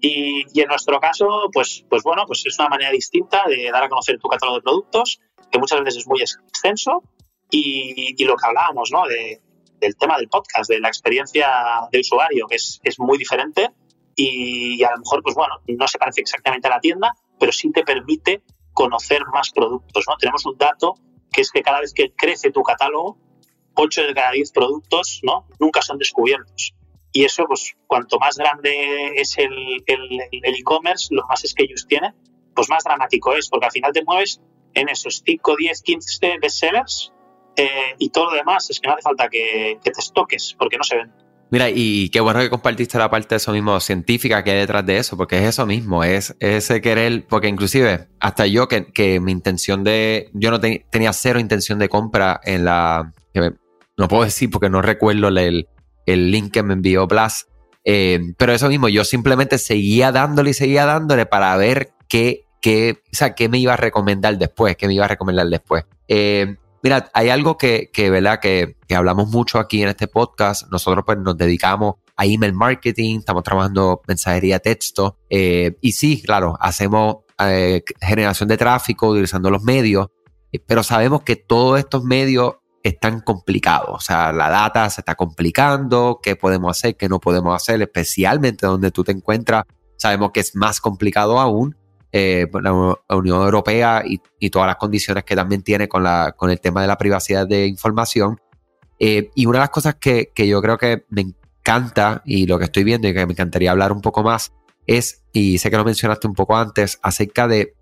Y, 0.05 0.61
en 0.61 0.69
nuestro 0.69 0.99
caso, 0.99 1.49
pues, 1.53 1.85
pues 1.89 2.03
bueno, 2.03 2.25
pues 2.27 2.43
es 2.45 2.59
una 2.59 2.69
manera 2.69 2.91
distinta 2.91 3.45
de 3.47 3.71
dar 3.71 3.85
a 3.85 3.89
conocer 3.89 4.19
tu 4.19 4.29
catálogo 4.29 4.59
de 4.59 4.63
productos, 4.63 5.21
que 5.49 5.61
muchas 5.61 5.79
veces 5.81 5.99
es 5.99 6.09
muy 6.09 6.21
extenso, 6.21 7.05
y, 7.51 8.23
lo 8.25 8.35
que 8.37 8.47
hablábamos, 8.47 8.91
¿no? 8.91 9.07
De, 9.07 9.41
del 9.79 9.97
tema 9.97 10.17
del 10.19 10.29
podcast, 10.29 10.69
de 10.69 10.81
la 10.81 10.89
experiencia 10.89 11.49
de 11.93 12.01
usuario, 12.01 12.49
que 12.49 12.57
es, 12.57 12.81
es 12.83 12.99
muy 12.99 13.17
diferente, 13.17 13.71
y, 14.17 14.83
a 14.83 14.91
lo 14.91 14.99
mejor, 14.99 15.23
pues 15.23 15.37
bueno, 15.37 15.55
no 15.69 15.87
se 15.87 15.99
parece 15.99 16.21
exactamente 16.21 16.67
a 16.67 16.71
la 16.71 16.81
tienda, 16.81 17.15
pero 17.39 17.53
sí 17.53 17.71
te 17.71 17.85
permite 17.85 18.43
conocer 18.73 19.23
más 19.33 19.51
productos, 19.51 20.05
¿no? 20.09 20.17
Tenemos 20.17 20.45
un 20.47 20.59
dato 20.59 20.95
que 21.33 21.43
es 21.43 21.53
que 21.53 21.63
cada 21.63 21.81
vez 21.81 21.95
que 21.95 22.13
crece 22.13 22.51
tu 22.51 22.65
catálogo, 22.65 23.19
8 23.75 24.03
de 24.03 24.15
cada 24.15 24.33
10 24.33 24.51
productos, 24.51 25.21
¿no? 25.23 25.47
Nunca 25.61 25.81
son 25.81 25.99
descubiertos. 25.99 26.75
Y 27.13 27.25
eso, 27.25 27.45
pues, 27.47 27.75
cuanto 27.87 28.19
más 28.19 28.37
grande 28.37 29.13
es 29.17 29.37
el 29.39 29.53
e-commerce, 29.87 31.09
el, 31.11 31.17
los 31.17 31.27
más 31.29 31.43
SKUs 31.43 31.87
tiene, 31.87 32.15
pues 32.55 32.69
más 32.69 32.85
dramático 32.85 33.35
es, 33.35 33.49
porque 33.49 33.67
al 33.67 33.73
final 33.73 33.93
te 33.93 34.03
mueves 34.05 34.41
en 34.75 34.89
esos 34.89 35.23
5, 35.25 35.57
10, 35.57 35.83
15 35.83 36.39
bestsellers 36.41 37.13
eh, 37.57 37.95
y 37.99 38.09
todo 38.11 38.31
lo 38.31 38.37
demás 38.37 38.69
es 38.71 38.81
que 38.81 38.89
no 38.89 38.95
hace 38.95 39.03
falta 39.03 39.29
que, 39.29 39.79
te 39.83 39.91
estoques, 39.91 40.57
porque 40.59 40.79
no 40.79 40.85
se 40.85 40.97
ven. 40.97 41.13
Mira, 41.51 41.69
y 41.69 42.09
qué 42.09 42.21
bueno 42.21 42.41
que 42.41 42.49
compartiste 42.49 42.97
la 42.97 43.11
parte 43.11 43.29
de 43.31 43.37
eso 43.37 43.53
mismo 43.53 43.79
científica 43.79 44.43
que 44.43 44.53
hay 44.53 44.59
detrás 44.61 44.87
de 44.87 44.97
eso, 44.97 45.19
porque 45.19 45.37
es 45.37 45.45
eso 45.45 45.67
mismo, 45.67 46.03
es 46.03 46.35
ese 46.41 46.81
querer, 46.81 47.27
porque 47.29 47.49
inclusive 47.49 48.09
hasta 48.21 48.47
yo 48.47 48.69
que, 48.69 48.87
que 48.87 49.21
mi 49.21 49.33
intención 49.33 49.85
de, 49.85 50.31
yo 50.33 50.51
no 50.51 50.61
tenía 50.61 51.13
cero 51.13 51.39
intención 51.39 51.79
de 51.79 51.91
compra 51.91 52.41
en 52.45 52.65
la, 52.65 53.13
no 53.99 54.09
puedo 54.09 54.25
decir 54.25 54.51
porque 54.51 54.71
no 54.71 54.81
recuerdo 54.81 55.29
el, 55.29 55.69
el 56.07 56.31
link 56.31 56.53
que 56.53 56.63
me 56.63 56.75
envió 56.75 57.07
Blas. 57.07 57.47
Eh, 57.85 58.21
pero 58.37 58.53
eso 58.53 58.69
mismo, 58.69 58.89
yo 58.89 59.05
simplemente 59.05 59.59
seguía 59.59 60.13
dándole 60.13 60.51
y 60.51 60.55
seguía 60.55 60.87
dándole 60.87 61.27
para 61.27 61.57
ver 61.57 61.93
qué, 62.09 62.47
qué, 62.61 63.03
o 63.13 63.17
sea, 63.17 63.35
qué 63.35 63.49
me 63.49 63.59
iba 63.59 63.75
a 63.75 63.77
recomendar 63.77 64.39
después, 64.39 64.77
qué 64.77 64.87
me 64.87 64.95
iba 64.95 65.05
a 65.05 65.09
recomendar 65.09 65.47
después. 65.49 65.85
Eh, 66.09 66.57
mira, 66.83 67.11
hay 67.13 67.29
algo 67.29 67.57
que, 67.57 67.91
que 67.93 68.11
¿verdad? 68.11 68.41
Que, 68.41 68.77
que, 68.87 68.95
hablamos 68.95 69.29
mucho 69.31 69.59
aquí 69.59 69.83
en 69.83 69.89
este 69.89 70.09
podcast. 70.09 70.71
Nosotros 70.71 71.05
pues 71.05 71.19
nos 71.19 71.37
dedicamos 71.37 71.97
a 72.17 72.27
email 72.27 72.53
marketing, 72.53 73.19
estamos 73.19 73.43
trabajando 73.43 74.03
mensajería 74.07 74.61
texto. 74.61 75.19
Eh, 75.29 75.77
y 75.81 75.93
sí, 75.93 76.23
claro, 76.23 76.57
hacemos 76.61 77.17
generación 78.01 78.49
de 78.49 78.57
tráfico 78.57 79.09
utilizando 79.09 79.51
los 79.51 79.65
medios, 79.65 80.07
pero 80.65 80.85
sabemos 80.85 81.23
que 81.23 81.35
todos 81.35 81.81
estos 81.81 82.05
medios 82.05 82.55
están 82.83 83.21
complicados. 83.21 83.91
O 83.91 84.01
sea, 84.01 84.33
la 84.33 84.51
data 84.51 84.89
se 84.91 85.01
está 85.01 85.15
complicando, 85.15 86.21
qué 86.23 86.37
podemos 86.37 86.77
hacer, 86.77 86.97
qué 86.97 87.09
no 87.09 87.21
podemos 87.21 87.55
hacer, 87.55 87.81
especialmente 87.83 88.67
donde 88.67 88.91
tú 88.91 89.05
te 89.05 89.13
encuentras. 89.13 89.65
Sabemos 89.97 90.33
que 90.33 90.41
es 90.41 90.55
más 90.55 90.81
complicado 90.81 91.39
aún. 91.39 91.77
Eh, 92.15 92.47
la 92.61 92.73
Unión 93.17 93.43
Europea 93.43 94.03
y, 94.05 94.51
todas 94.51 94.67
las 94.67 94.77
condiciones 94.77 95.25
que 95.25 95.35
también 95.35 95.63
tiene 95.63 95.89
con, 95.89 96.03
la, 96.03 96.35
con 96.37 96.51
el 96.51 96.61
tema 96.61 96.83
de 96.83 96.89
la 96.89 96.99
privacidad 96.99 97.47
de 97.47 97.67
información. 97.67 98.39
Eh, 98.99 99.31
y 99.35 99.47
una 99.47 99.59
de 99.59 99.63
las 99.63 99.71
cosas 99.71 99.95
que, 99.95 100.31
que 100.35 100.47
yo 100.47 100.61
creo 100.61 100.77
que 100.77 101.07
me 101.09 101.23
encanta 101.23 102.23
y 102.27 102.47
lo 102.47 102.59
que 102.59 102.67
estoy 102.67 102.85
viendo 102.85 103.09
y 103.09 103.15
que 103.15 103.25
me 103.25 103.33
encantaría 103.33 103.71
hablar 103.71 103.93
un 103.93 104.03
poco 104.03 104.23
más 104.23 104.53
es, 104.87 105.23
y 105.33 105.59
sé 105.59 105.71
que 105.71 105.77
lo 105.77 105.85
mencionaste 105.85 106.27
un 106.27 106.35
poco 106.35 106.57
antes, 106.57 106.99
acerca 107.03 107.49
de 107.49 107.75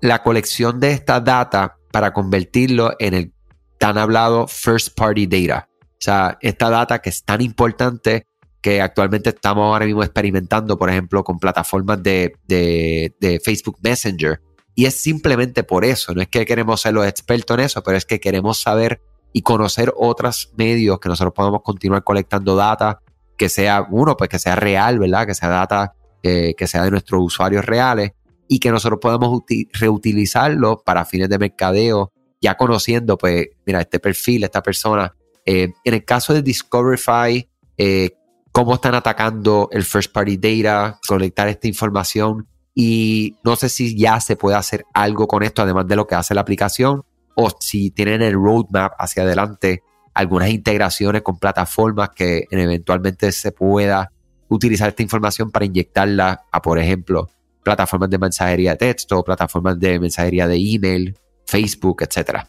la 0.00 0.22
colección 0.22 0.80
de 0.80 0.92
esta 0.92 1.20
data 1.20 1.76
para 1.90 2.12
convertirlo 2.12 2.94
en 2.98 3.14
el 3.14 3.32
tan 3.78 3.98
hablado 3.98 4.46
first 4.46 4.96
party 4.96 5.26
data. 5.26 5.68
O 5.92 6.00
sea, 6.00 6.38
esta 6.40 6.70
data 6.70 7.00
que 7.00 7.10
es 7.10 7.24
tan 7.24 7.40
importante 7.40 8.26
que 8.60 8.80
actualmente 8.80 9.30
estamos 9.30 9.64
ahora 9.64 9.86
mismo 9.86 10.02
experimentando, 10.02 10.78
por 10.78 10.90
ejemplo, 10.90 11.22
con 11.22 11.38
plataformas 11.38 12.02
de, 12.02 13.40
Facebook 13.44 13.78
Messenger. 13.82 14.40
Y 14.74 14.86
es 14.86 15.00
simplemente 15.00 15.62
por 15.62 15.84
eso, 15.84 16.14
no 16.14 16.20
es 16.20 16.28
que 16.28 16.44
queremos 16.44 16.80
ser 16.82 16.92
los 16.92 17.06
expertos 17.06 17.56
en 17.56 17.64
eso, 17.64 17.82
pero 17.82 17.96
es 17.96 18.04
que 18.04 18.20
queremos 18.20 18.60
saber 18.60 19.00
y 19.32 19.42
conocer 19.42 19.92
otros 19.96 20.52
medios 20.56 20.98
que 21.00 21.08
nosotros 21.08 21.32
podamos 21.34 21.62
continuar 21.62 22.04
colectando 22.04 22.56
data, 22.56 23.00
que 23.38 23.48
sea, 23.48 23.86
uno, 23.90 24.16
pues 24.16 24.28
que 24.28 24.38
sea 24.38 24.56
real, 24.56 24.98
¿verdad? 24.98 25.26
Que 25.26 25.34
sea 25.34 25.48
data 25.48 25.94
eh, 26.22 26.54
que 26.56 26.66
sea 26.66 26.82
de 26.82 26.90
nuestros 26.90 27.22
usuarios 27.22 27.64
reales 27.64 28.10
y 28.48 28.58
que 28.58 28.72
nosotros 28.72 28.98
podamos 29.00 29.42
reutilizarlo 29.72 30.82
para 30.84 31.04
fines 31.04 31.28
de 31.28 31.38
mercadeo 31.38 32.12
ya 32.40 32.56
conociendo, 32.56 33.16
pues, 33.16 33.48
mira, 33.64 33.80
este 33.80 33.98
perfil, 33.98 34.44
esta 34.44 34.62
persona. 34.62 35.14
Eh, 35.44 35.72
en 35.84 35.94
el 35.94 36.04
caso 36.04 36.34
de 36.34 36.42
Discoverify, 36.42 37.48
eh, 37.78 38.10
cómo 38.52 38.74
están 38.74 38.94
atacando 38.94 39.68
el 39.72 39.84
first 39.84 40.12
party 40.12 40.36
data, 40.36 40.98
colectar 41.06 41.48
esta 41.48 41.68
información 41.68 42.46
y 42.74 43.36
no 43.44 43.56
sé 43.56 43.68
si 43.68 43.96
ya 43.96 44.20
se 44.20 44.36
puede 44.36 44.56
hacer 44.56 44.84
algo 44.92 45.26
con 45.26 45.42
esto, 45.42 45.62
además 45.62 45.86
de 45.86 45.96
lo 45.96 46.06
que 46.06 46.14
hace 46.14 46.34
la 46.34 46.42
aplicación, 46.42 47.02
o 47.34 47.50
si 47.60 47.90
tienen 47.90 48.22
el 48.22 48.34
roadmap 48.34 48.92
hacia 48.98 49.22
adelante, 49.22 49.82
algunas 50.14 50.48
integraciones 50.48 51.22
con 51.22 51.38
plataformas 51.38 52.10
que 52.14 52.46
eventualmente 52.50 53.30
se 53.32 53.52
pueda 53.52 54.10
utilizar 54.48 54.88
esta 54.88 55.02
información 55.02 55.50
para 55.50 55.66
inyectarla 55.66 56.46
a, 56.50 56.62
por 56.62 56.78
ejemplo, 56.78 57.28
plataformas 57.62 58.08
de 58.08 58.18
mensajería 58.18 58.70
de 58.72 58.76
texto, 58.76 59.22
plataformas 59.22 59.78
de 59.78 59.98
mensajería 59.98 60.46
de 60.48 60.56
email, 60.56 61.18
Facebook, 61.46 62.02
etcétera. 62.02 62.48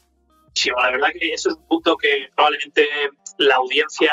Sí, 0.54 0.70
la 0.76 0.92
verdad 0.92 1.10
que 1.14 1.34
ese 1.34 1.50
es 1.50 1.56
un 1.56 1.68
punto 1.68 1.96
que 1.98 2.30
probablemente 2.36 2.88
la 3.38 3.56
audiencia 3.56 4.12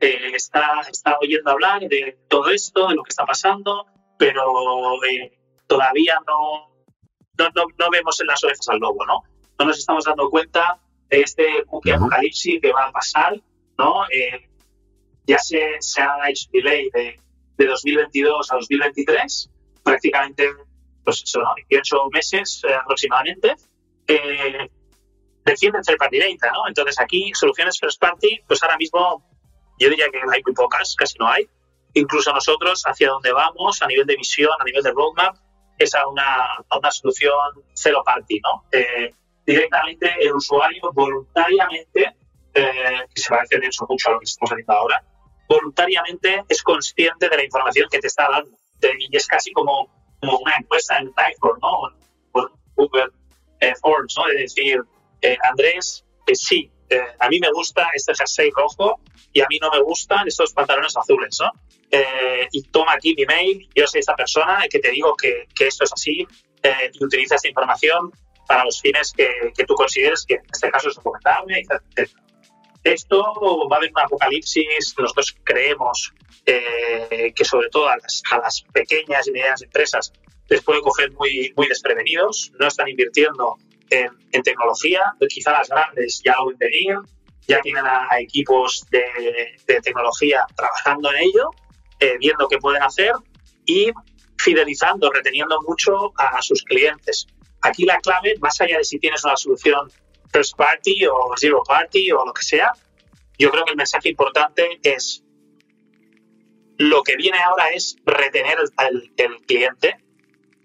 eh, 0.00 0.32
está, 0.34 0.80
está 0.90 1.16
oyendo 1.20 1.50
hablar 1.52 1.82
de 1.88 2.18
todo 2.28 2.50
esto, 2.50 2.88
de 2.88 2.96
lo 2.96 3.02
que 3.02 3.10
está 3.10 3.24
pasando, 3.24 3.86
pero 4.18 5.02
eh, 5.04 5.32
todavía 5.66 6.18
no, 6.26 6.68
no, 7.38 7.66
no, 7.78 7.90
vemos 7.90 8.20
en 8.20 8.26
las 8.26 8.42
orejas 8.44 8.68
al 8.68 8.78
lobo, 8.78 9.06
¿no? 9.06 9.22
No 9.58 9.66
nos 9.66 9.78
estamos 9.78 10.04
dando 10.04 10.28
cuenta 10.28 10.80
de 11.08 11.20
este 11.20 11.46
apocalipsis 11.60 12.60
que 12.60 12.72
va 12.72 12.88
a 12.88 12.92
pasar, 12.92 13.40
¿no? 13.78 14.04
Eh, 14.10 14.48
ya 15.26 15.38
se, 15.38 15.76
se, 15.80 16.02
ha 16.02 16.28
hecho 16.28 16.48
delay 16.52 16.90
de, 16.92 17.18
de 17.56 17.66
2022 17.66 18.52
a 18.52 18.56
2023, 18.56 19.50
prácticamente 19.82 20.48
pues, 21.04 21.22
son 21.24 21.44
18 21.68 22.08
meses 22.12 22.62
aproximadamente, 22.82 23.54
eh, 24.08 24.70
defienden 25.44 25.82
third 25.82 25.98
party 25.98 26.18
data, 26.18 26.52
¿no? 26.52 26.68
Entonces 26.68 26.98
aquí 27.00 27.32
soluciones 27.34 27.78
first 27.78 28.00
party, 28.00 28.40
pues 28.46 28.62
ahora 28.62 28.76
mismo 28.76 29.24
yo 29.78 29.90
diría 29.90 30.06
que 30.10 30.18
hay 30.18 30.42
muy 30.44 30.54
pocas, 30.54 30.94
casi 30.96 31.16
no 31.18 31.28
hay. 31.28 31.48
Incluso 31.94 32.32
nosotros, 32.32 32.82
hacia 32.84 33.08
donde 33.08 33.32
vamos, 33.32 33.80
a 33.82 33.86
nivel 33.86 34.06
de 34.06 34.16
visión, 34.16 34.52
a 34.58 34.64
nivel 34.64 34.82
de 34.82 34.90
roadmap, 34.92 35.36
es 35.78 35.94
a 35.94 36.06
una, 36.06 36.56
a 36.68 36.78
una 36.78 36.90
solución 36.90 37.32
cero 37.74 38.02
party, 38.04 38.40
¿no? 38.40 38.64
Eh, 38.72 39.14
directamente 39.46 40.12
el 40.20 40.34
usuario 40.34 40.90
voluntariamente, 40.92 42.16
eh, 42.54 43.04
que 43.14 43.20
se 43.20 43.28
parece 43.28 43.58
de 43.58 43.66
eso 43.68 43.86
mucho 43.88 44.08
a 44.08 44.12
lo 44.12 44.18
que 44.18 44.24
estamos 44.24 44.50
haciendo 44.50 44.72
ahora, 44.72 45.02
voluntariamente 45.48 46.44
es 46.48 46.62
consciente 46.62 47.28
de 47.28 47.36
la 47.36 47.44
información 47.44 47.88
que 47.90 47.98
te 47.98 48.08
está 48.08 48.28
dando. 48.28 48.58
y 48.98 49.16
es 49.16 49.26
casi 49.26 49.52
como, 49.52 49.88
como 50.20 50.38
una 50.38 50.54
encuesta 50.58 50.98
en 50.98 51.12
Typeform, 51.14 51.58
¿no? 51.60 51.96
Por 52.32 52.52
Google 52.74 53.10
eh, 53.60 53.72
¿no? 53.82 54.26
De 54.26 54.34
decir, 54.34 54.80
eh, 55.22 55.36
Andrés, 55.42 56.04
que 56.26 56.34
sí, 56.34 56.70
eh, 56.88 57.00
a 57.18 57.28
mí 57.28 57.40
me 57.40 57.50
gusta 57.50 57.88
este 57.94 58.14
jersey 58.14 58.50
rojo 58.50 59.00
y 59.32 59.40
a 59.40 59.46
mí 59.48 59.58
no 59.60 59.70
me 59.70 59.80
gustan 59.80 60.26
estos 60.28 60.52
pantalones 60.52 60.96
azules, 60.96 61.36
¿no? 61.40 61.50
Eh, 61.90 62.48
y 62.52 62.62
toma 62.64 62.94
aquí 62.94 63.14
mi 63.14 63.26
mail, 63.26 63.68
yo 63.74 63.86
soy 63.86 64.00
esta 64.00 64.14
persona 64.14 64.64
que 64.70 64.78
te 64.78 64.90
digo 64.90 65.14
que, 65.16 65.46
que 65.54 65.68
esto 65.68 65.84
es 65.84 65.92
así 65.92 66.26
eh, 66.62 66.90
y 66.92 67.04
utiliza 67.04 67.36
esta 67.36 67.48
información 67.48 68.10
para 68.46 68.64
los 68.64 68.80
fines 68.80 69.12
que, 69.12 69.52
que, 69.56 69.64
tú 69.64 69.74
consideres 69.74 70.24
que 70.24 70.34
en 70.34 70.42
este 70.52 70.70
caso 70.70 70.88
es 70.88 70.96
recomendable, 70.96 71.60
etc. 71.60 72.10
Esto 72.84 73.68
va 73.68 73.76
a 73.76 73.78
haber 73.78 73.90
un 73.90 74.00
apocalipsis, 74.00 74.94
nosotros 74.98 75.36
creemos 75.42 76.12
eh, 76.44 77.32
que 77.34 77.44
sobre 77.44 77.68
todo 77.68 77.88
a 77.88 77.96
las, 77.96 78.22
a 78.30 78.38
las, 78.38 78.62
pequeñas 78.72 79.26
y 79.26 79.32
medianas 79.32 79.62
empresas 79.62 80.12
les 80.48 80.62
puede 80.62 80.80
coger 80.80 81.12
muy, 81.12 81.52
muy 81.56 81.66
desprevenidos, 81.66 82.52
no 82.58 82.66
están 82.66 82.88
invirtiendo 82.88 83.56
en, 83.90 84.10
en 84.32 84.42
tecnología, 84.42 85.00
quizá 85.28 85.52
las 85.52 85.68
grandes 85.68 86.20
ya 86.24 86.34
lo 86.38 86.46
ven 86.48 86.58
venir, 86.58 86.96
ya 87.46 87.60
tienen 87.60 87.84
a, 87.86 88.08
a 88.10 88.20
equipos 88.20 88.86
de, 88.90 89.04
de, 89.66 89.80
tecnología 89.80 90.44
trabajando 90.56 91.10
en 91.12 91.22
ello, 91.22 91.50
eh, 92.00 92.16
viendo 92.18 92.48
qué 92.48 92.58
pueden 92.58 92.82
hacer 92.82 93.12
y 93.64 93.90
fidelizando, 94.38 95.10
reteniendo 95.10 95.60
mucho 95.66 96.12
a, 96.16 96.38
a 96.38 96.42
sus 96.42 96.62
clientes. 96.62 97.26
Aquí 97.62 97.84
la 97.84 97.98
clave, 98.00 98.34
más 98.40 98.60
allá 98.60 98.78
de 98.78 98.84
si 98.84 98.98
tienes 98.98 99.24
una 99.24 99.36
solución 99.36 99.90
first 100.32 100.56
party 100.56 101.06
o 101.06 101.32
zero 101.36 101.62
party 101.66 102.12
o 102.12 102.24
lo 102.24 102.32
que 102.32 102.42
sea, 102.42 102.72
yo 103.38 103.50
creo 103.50 103.64
que 103.64 103.70
el 103.70 103.76
mensaje 103.76 104.08
importante 104.10 104.78
es 104.82 105.22
lo 106.78 107.02
que 107.02 107.16
viene 107.16 107.38
ahora 107.38 107.68
es 107.68 107.96
retener 108.04 108.58
el, 108.58 109.12
el 109.16 109.40
cliente 109.42 109.96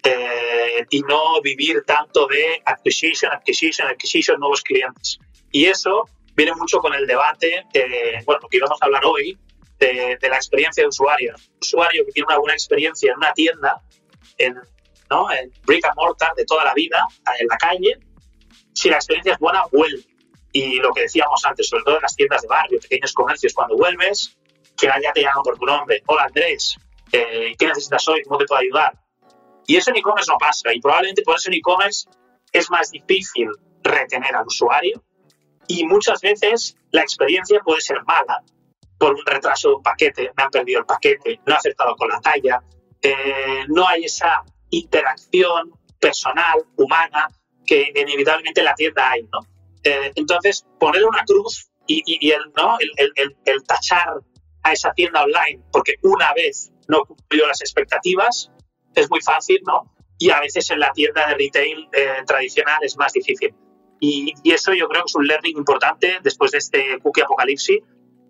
eh, 0.04 0.86
y 0.90 1.02
no 1.02 1.42
vivir 1.42 1.84
tanto 1.86 2.28
de 2.28 2.62
acquisition, 2.66 3.32
acquisition, 3.32 3.88
acquisition, 3.88 4.40
nuevos 4.40 4.62
clientes. 4.62 5.20
Y 5.52 5.66
eso 5.66 6.08
viene 6.36 6.54
mucho 6.56 6.80
con 6.80 6.94
el 6.94 7.06
debate, 7.06 7.66
de, 7.74 8.22
bueno, 8.26 8.42
lo 8.42 8.50
que 8.50 8.58
íbamos 8.58 8.82
a 8.82 8.86
hablar 8.86 9.06
hoy, 9.06 9.38
de, 9.80 10.18
de, 10.20 10.30
la 10.30 10.36
experiencia 10.38 10.84
de 10.84 10.90
usuario. 10.90 11.34
Un 11.36 11.58
usuario 11.62 12.06
que 12.06 12.12
tiene 12.12 12.28
una 12.28 12.38
buena 12.38 12.54
experiencia 12.54 13.12
en 13.12 13.18
una 13.18 13.34
tienda, 13.34 13.82
en, 14.38 14.56
¿no? 15.10 15.32
en 15.32 15.52
brick 15.66 15.86
and 15.86 15.96
mortar 15.96 16.34
de 16.36 16.46
toda 16.46 16.64
la 16.66 16.74
vida, 16.74 17.04
en 17.40 17.48
la 17.48 17.58
calle, 17.58 18.00
si 18.74 18.90
la 18.90 18.96
experiencia 18.96 19.34
es 19.34 19.40
buena, 19.40 19.64
vuelve. 19.72 20.04
Y 20.54 20.78
lo 20.78 20.92
que 20.92 21.02
decíamos 21.02 21.44
antes, 21.46 21.68
sobre 21.68 21.84
todo 21.84 21.96
en 21.96 22.02
las 22.02 22.16
tiendas 22.16 22.42
de 22.42 22.48
barrio, 22.48 22.80
pequeños 22.80 23.14
comercios, 23.14 23.54
cuando 23.54 23.76
vuelves, 23.78 24.38
que 24.78 24.88
ya 24.88 25.14
te 25.14 25.22
llaman 25.22 25.44
por 25.44 25.58
tu 25.58 25.66
nombre. 25.66 26.02
Hola 26.08 26.24
Andrés, 26.24 26.76
eh, 27.12 27.54
¿qué 27.58 27.68
necesitas 27.68 28.08
hoy? 28.08 28.24
¿Cómo 28.24 28.38
te 28.38 28.46
puedo 28.46 28.62
ayudar? 28.62 29.01
Y 29.72 29.78
eso 29.78 29.90
en 29.92 29.96
e-commerce 29.96 30.30
no 30.30 30.38
pasa. 30.38 30.74
Y 30.74 30.82
probablemente 30.82 31.22
por 31.22 31.38
eso 31.38 31.50
en 31.50 31.54
e-commerce 31.54 32.10
es 32.52 32.70
más 32.70 32.92
difícil 32.92 33.48
retener 33.82 34.36
al 34.36 34.46
usuario. 34.46 35.02
Y 35.66 35.86
muchas 35.86 36.20
veces 36.20 36.76
la 36.92 37.04
experiencia 37.04 37.62
puede 37.62 37.80
ser 37.80 38.04
mala 38.04 38.44
por 38.98 39.14
un 39.14 39.26
retraso 39.26 39.70
de 39.70 39.76
un 39.76 39.82
paquete, 39.82 40.30
me 40.36 40.44
han 40.44 40.50
perdido 40.50 40.82
el 40.82 40.86
paquete, 40.86 41.40
no 41.46 41.54
he 41.54 41.56
acertado 41.56 41.96
con 41.96 42.10
la 42.10 42.20
talla, 42.20 42.62
eh, 43.02 43.64
no 43.70 43.88
hay 43.88 44.04
esa 44.04 44.44
interacción 44.72 45.72
personal, 46.02 46.66
humana, 46.76 47.30
que 47.66 47.94
inevitablemente 47.96 48.60
en 48.60 48.66
la 48.66 48.76
tienda 48.76 49.10
hay, 49.10 49.24
¿no? 49.24 49.40
Eh, 49.86 50.12
entonces, 50.16 50.66
poner 50.82 51.06
una 51.06 51.24
cruz 51.24 51.72
y, 51.88 52.04
y, 52.06 52.28
y 52.28 52.32
el, 52.32 52.42
¿no? 52.58 52.78
El, 52.78 53.14
el, 53.16 53.38
el, 53.46 53.64
tachar 53.64 54.16
a 54.64 54.74
esa 54.74 54.92
tienda 54.92 55.24
online 55.24 55.64
porque 55.72 55.96
una 56.04 56.34
vez 56.34 56.74
no 56.90 57.06
cumplió 57.06 57.48
las 57.48 57.62
expectativas 57.62 58.52
es 58.96 59.10
muy 59.10 59.22
fácil, 59.22 59.60
¿no? 59.66 59.92
Y 60.18 60.30
a 60.30 60.40
veces 60.40 60.70
en 60.70 60.80
la 60.80 60.92
tienda 60.92 61.28
de 61.28 61.36
retail 61.36 61.90
eh, 61.94 62.24
tradicional 62.26 62.78
es 62.82 62.96
más 62.98 63.14
difícil. 63.14 63.54
Y, 64.00 64.34
eso 64.44 64.74
yo 64.74 64.88
creo 64.88 65.04
que 65.04 65.08
es 65.08 65.16
un 65.16 65.28
learning 65.28 65.58
importante 65.58 66.20
después 66.24 66.52
de 66.52 66.58
este 66.58 67.00
cookie 67.02 67.22
apocalipsis, 67.22 67.80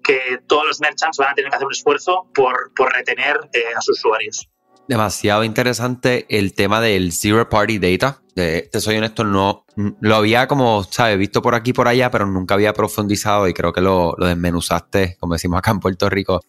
que 0.04 0.39
todos 0.47 0.65
los 0.65 0.82
merchants 0.82 1.17
van 1.17 1.30
a 1.30 1.34
tener 1.34 1.50
que 1.50 1.56
hacer 1.56 1.67
un 1.67 1.74
esfuerzo 1.74 2.28
por, 2.34 2.74
por 2.76 2.91
retener 2.91 3.38
eh, 3.54 3.63
a 3.76 3.82
sus 3.82 4.00
usuarios. 4.00 4.50
Demasiado 4.88 5.43
interesante 5.43 6.26
el 6.30 6.54
tema 6.54 6.82
del 6.82 7.13
Zero 7.13 7.47
Party 7.47 7.80
Data. 7.80 8.21
Te 8.34 8.69
soy 8.80 8.97
honesto, 8.97 9.24
no 9.24 9.65
lo 9.76 10.15
había 10.15 10.47
como, 10.47 10.84
¿sabes? 10.84 11.17
Visto 11.17 11.41
por 11.41 11.56
aquí 11.56 11.74
por 11.74 11.88
allá, 11.88 12.10
pero 12.10 12.26
nunca 12.26 12.56
había 12.56 12.74
profundizado 12.74 13.47
y 13.47 13.54
creo 13.54 13.71
que 13.71 13.82
lo, 13.82 14.15
lo 14.17 14.26
desmenuzaste, 14.26 15.17
como 15.19 15.34
decimos 15.34 15.60
acá 15.60 15.71
en 15.71 15.80
Puerto 15.80 16.10
Rico, 16.10 16.41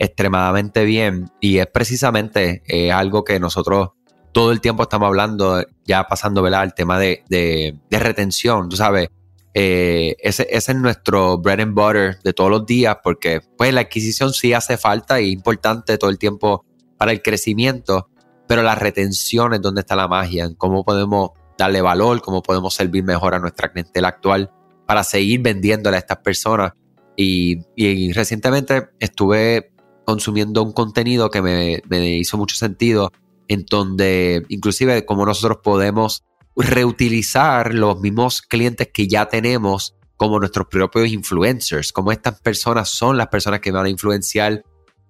extremadamente 0.00 0.84
bien. 0.84 1.30
Y 1.40 1.58
es 1.58 1.66
precisamente 1.66 2.62
eh, 2.66 2.90
algo 2.90 3.22
que 3.22 3.38
nosotros 3.38 3.90
todo 4.32 4.50
el 4.50 4.60
tiempo 4.60 4.84
estamos 4.84 5.06
hablando, 5.06 5.62
ya 5.84 6.04
pasando, 6.04 6.42
¿verdad? 6.42 6.64
El 6.64 6.74
tema 6.74 6.98
de, 6.98 7.22
de, 7.28 7.98
retención, 7.98 8.68
tú 8.68 8.76
sabes. 8.76 9.08
Eh, 9.52 10.16
ese, 10.20 10.46
ese, 10.50 10.72
es 10.72 10.78
nuestro 10.78 11.38
bread 11.38 11.60
and 11.60 11.74
butter 11.74 12.18
de 12.22 12.32
todos 12.32 12.50
los 12.50 12.64
días, 12.64 12.96
porque 13.02 13.40
pues 13.58 13.74
la 13.74 13.82
adquisición 13.82 14.32
sí 14.32 14.52
hace 14.52 14.78
falta 14.78 15.20
y 15.20 15.28
es 15.28 15.32
importante 15.34 15.98
todo 15.98 16.08
el 16.08 16.18
tiempo 16.18 16.64
para 16.96 17.12
el 17.12 17.20
crecimiento, 17.20 18.08
pero 18.46 18.62
la 18.62 18.76
retención 18.76 19.52
es 19.52 19.60
donde 19.60 19.80
está 19.80 19.96
la 19.96 20.08
magia, 20.08 20.44
en 20.44 20.54
cómo 20.54 20.84
podemos 20.84 21.30
darle 21.58 21.82
valor, 21.82 22.22
cómo 22.22 22.42
podemos 22.42 22.72
servir 22.72 23.02
mejor 23.04 23.34
a 23.34 23.40
nuestra 23.40 23.70
clientela 23.70 24.08
actual 24.08 24.50
para 24.86 25.04
seguir 25.04 25.42
vendiéndole 25.42 25.96
a 25.96 26.00
estas 26.00 26.18
personas. 26.18 26.72
Y 27.16 28.12
recientemente 28.14 28.90
estuve 28.98 29.72
consumiendo 30.04 30.62
un 30.62 30.72
contenido 30.72 31.30
que 31.30 31.42
me, 31.42 32.16
hizo 32.16 32.36
mucho 32.36 32.56
sentido, 32.56 33.12
en 33.48 33.64
donde 33.68 34.44
inclusive 34.48 35.04
como 35.04 35.26
nosotros 35.26 35.58
podemos 35.62 36.22
reutilizar 36.56 37.74
los 37.74 38.00
mismos 38.00 38.42
clientes 38.42 38.88
que 38.92 39.08
ya 39.08 39.26
tenemos 39.26 39.94
como 40.16 40.38
nuestros 40.38 40.66
propios 40.66 41.08
influencers, 41.08 41.92
como 41.92 42.12
estas 42.12 42.40
personas 42.40 42.90
son 42.90 43.16
las 43.16 43.28
personas 43.28 43.60
que 43.60 43.70
van 43.70 43.86
a 43.86 43.90
influenciar 43.90 44.62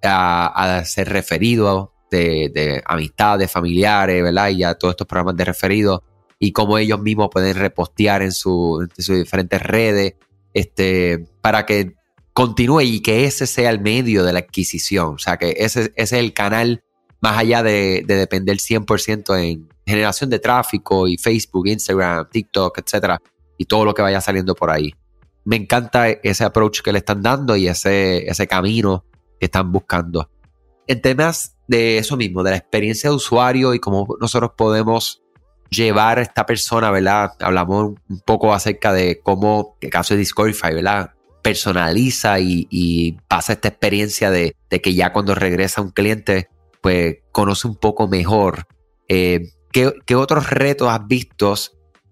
a, 0.03 0.79
a 0.79 0.85
ser 0.85 1.09
referidos 1.09 1.88
de, 2.11 2.50
de, 2.55 2.83
amistades, 2.87 3.50
familiares, 3.50 4.22
¿verdad? 4.22 4.50
Y 4.50 4.62
a 4.62 4.74
todos 4.74 4.92
estos 4.92 5.07
programas 5.07 5.37
de 5.37 5.44
referidos 5.44 6.00
y 6.38 6.53
cómo 6.53 6.79
ellos 6.79 7.00
mismos 7.00 7.29
pueden 7.31 7.57
repostear 7.57 8.22
en, 8.22 8.29
en 8.29 8.33
sus 8.33 8.88
diferentes 8.96 9.62
redes 9.62 10.14
este, 10.55 11.26
para 11.40 11.66
que 11.66 11.94
continúe 12.32 12.82
y 12.82 13.00
que 13.00 13.24
ese 13.24 13.46
sea 13.46 13.70
el 13.70 13.80
medio 13.80 14.24
de 14.24 14.32
la 14.32 14.40
adquisición. 14.40 15.14
O 15.14 15.18
sea, 15.18 15.36
que 15.36 15.54
ese, 15.58 15.92
es 15.96 16.12
el 16.12 16.32
canal 16.32 16.82
más 17.20 17.38
allá 17.38 17.62
de, 17.62 18.02
de 18.06 18.14
depender 18.16 18.56
100% 18.56 19.38
en 19.38 19.68
generación 19.86 20.30
de 20.30 20.38
tráfico 20.38 21.08
y 21.08 21.18
Facebook, 21.18 21.66
Instagram, 21.66 22.28
TikTok, 22.30 22.78
etcétera, 22.78 23.20
y 23.58 23.64
todo 23.66 23.84
lo 23.84 23.94
que 23.94 24.02
vaya 24.02 24.20
saliendo 24.20 24.54
por 24.54 24.70
ahí. 24.70 24.94
Me 25.44 25.56
encanta 25.56 26.08
ese 26.08 26.44
approach 26.44 26.80
que 26.80 26.92
le 26.92 26.98
están 26.98 27.22
dando 27.22 27.56
y 27.56 27.66
ese, 27.66 28.28
ese 28.28 28.46
camino 28.46 29.04
que 29.38 29.46
están 29.46 29.72
buscando. 29.72 30.30
En 30.86 31.02
temas 31.02 31.56
de 31.66 31.98
eso 31.98 32.16
mismo, 32.16 32.42
de 32.42 32.50
la 32.50 32.56
experiencia 32.56 33.10
de 33.10 33.16
usuario 33.16 33.74
y 33.74 33.80
cómo 33.80 34.16
nosotros 34.20 34.52
podemos 34.56 35.22
llevar 35.70 36.18
a 36.18 36.22
esta 36.22 36.44
persona, 36.44 36.90
¿verdad? 36.90 37.32
Hablamos 37.40 37.94
un 38.08 38.20
poco 38.20 38.52
acerca 38.52 38.92
de 38.92 39.20
cómo, 39.22 39.76
el 39.80 39.90
caso 39.90 40.14
de 40.14 40.18
Discoverify, 40.18 40.74
¿verdad? 40.74 41.12
Personaliza 41.42 42.38
y, 42.40 43.18
pasa 43.29 43.55
esta 43.55 43.68
experiencia 43.68 44.31
de, 44.31 44.55
que 44.68 44.94
ya 44.94 45.12
cuando 45.12 45.35
regresa 45.35 45.81
un 45.81 45.90
cliente, 45.90 46.48
pues 46.81 47.18
conoce 47.33 47.68
un 47.68 47.76
poco 47.76 48.09
mejor. 48.09 48.66
Eh, 49.09 49.50
¿qué, 49.72 49.92
¿qué, 50.07 50.14
otros 50.14 50.50
retos 50.50 50.88
has 50.88 51.07
visto 51.07 51.55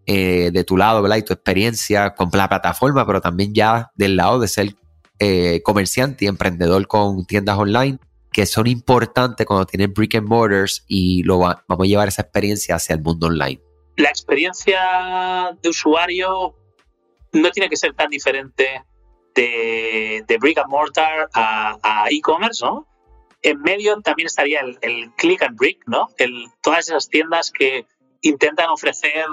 eh, 0.06 0.50
de 0.52 0.64
tu 0.64 0.76
lado, 0.76 1.02
¿verdad? 1.02 1.18
Y 1.18 1.22
tu 1.22 1.34
experiencia 1.34 2.14
con 2.14 2.30
la 2.32 2.48
plataforma, 2.48 3.06
pero 3.06 3.20
también 3.20 3.54
ya 3.54 3.90
del 3.94 4.16
lado 4.16 4.40
de 4.40 4.48
ser 4.48 4.74
eh, 5.18 5.60
comerciante 5.62 6.24
y 6.24 6.28
emprendedor 6.28 6.86
con 6.86 7.26
tiendas 7.26 7.58
online 7.58 7.98
que 8.32 8.46
son 8.46 8.66
importantes 8.68 9.46
cuando 9.46 9.66
tienen 9.66 9.92
brick 9.92 10.14
and 10.14 10.28
mortars 10.28 10.84
y 10.86 11.22
lo 11.24 11.40
va, 11.40 11.64
vamos 11.66 11.86
a 11.86 11.88
llevar 11.88 12.08
esa 12.08 12.22
experiencia 12.22 12.76
hacia 12.76 12.94
el 12.94 13.02
mundo 13.02 13.26
online. 13.26 13.60
La 13.96 14.08
experiencia 14.10 15.56
de 15.60 15.68
usuario 15.68 16.54
no 17.32 17.50
tiene 17.50 17.68
que 17.68 17.76
ser 17.76 17.94
tan 17.94 18.08
diferente 18.08 18.84
de, 19.34 20.24
de 20.26 20.38
brick 20.38 20.58
and 20.58 20.68
mortar 20.68 21.28
a, 21.34 21.78
a 21.82 22.08
e-commerce, 22.10 22.64
¿no? 22.64 22.86
En 23.42 23.60
medio 23.60 24.00
también 24.00 24.26
estaría 24.26 24.60
el, 24.60 24.78
el 24.82 25.12
click 25.14 25.42
and 25.42 25.56
brick, 25.56 25.82
¿no? 25.86 26.08
El, 26.18 26.46
todas 26.62 26.88
esas 26.88 27.08
tiendas 27.08 27.50
que 27.50 27.86
intentan 28.22 28.70
ofrecer 28.70 29.26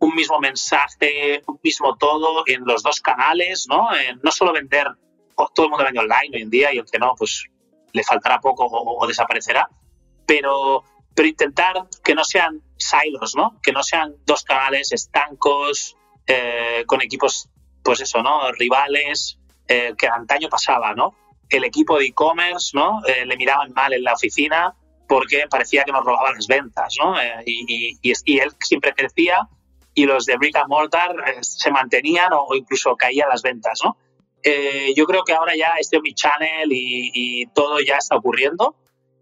un 0.00 0.14
mismo 0.16 0.40
mensaje, 0.40 1.42
un 1.46 1.60
mismo 1.62 1.96
todo 1.96 2.42
en 2.46 2.64
los 2.64 2.82
dos 2.82 3.00
canales, 3.00 3.66
¿no? 3.68 3.88
No 4.22 4.32
solo 4.32 4.52
vender, 4.52 4.88
todo 5.54 5.66
el 5.66 5.70
mundo 5.70 5.84
vende 5.84 6.00
online 6.00 6.36
hoy 6.36 6.42
en 6.42 6.50
día 6.50 6.74
y 6.74 6.78
el 6.78 6.86
que 6.90 6.98
no, 6.98 7.14
pues 7.16 7.44
le 7.92 8.02
faltará 8.02 8.40
poco 8.40 8.64
o, 8.64 9.04
o 9.04 9.06
desaparecerá, 9.06 9.68
pero, 10.26 10.82
pero 11.14 11.28
intentar 11.28 11.84
que 12.02 12.14
no 12.14 12.24
sean 12.24 12.60
silos, 12.76 13.36
¿no? 13.36 13.60
Que 13.62 13.70
no 13.70 13.82
sean 13.84 14.16
dos 14.26 14.42
canales 14.42 14.92
estancos, 14.92 15.96
eh, 16.26 16.84
con 16.86 17.00
equipos, 17.00 17.48
pues 17.82 18.00
eso, 18.00 18.22
¿no? 18.22 18.50
Rivales, 18.52 19.38
eh, 19.72 19.94
que 19.96 20.06
antaño 20.06 20.48
pasaba, 20.48 20.94
¿no? 20.94 21.14
El 21.48 21.64
equipo 21.64 21.98
de 21.98 22.06
e-commerce, 22.06 22.70
¿no? 22.74 23.00
Eh, 23.06 23.24
le 23.24 23.36
miraban 23.36 23.72
mal 23.72 23.92
en 23.94 24.02
la 24.02 24.12
oficina 24.12 24.74
porque 25.08 25.44
parecía 25.48 25.84
que 25.84 25.92
nos 25.92 26.04
robaban 26.04 26.34
las 26.34 26.46
ventas, 26.46 26.94
¿no? 27.02 27.14
y, 27.44 27.96
y, 28.02 28.12
y, 28.24 28.38
él 28.38 28.50
siempre 28.60 28.94
crecía 28.94 29.48
y 29.94 30.04
los 30.04 30.24
de 30.24 30.36
brick 30.36 30.56
and 30.56 30.68
mortar 30.68 31.14
eh, 31.26 31.38
se 31.40 31.70
mantenían 31.70 32.32
o 32.32 32.54
incluso 32.54 32.96
caían 32.96 33.28
las 33.28 33.42
ventas, 33.42 33.80
¿no? 33.84 33.96
Eh, 34.42 34.92
yo 34.96 35.04
creo 35.06 35.22
que 35.22 35.32
ahora 35.32 35.54
ya 35.54 35.74
este 35.78 35.96
Omnichannel 35.98 36.72
y, 36.72 37.10
y 37.14 37.46
todo 37.48 37.80
ya 37.80 37.96
está 37.96 38.16
ocurriendo 38.16 38.76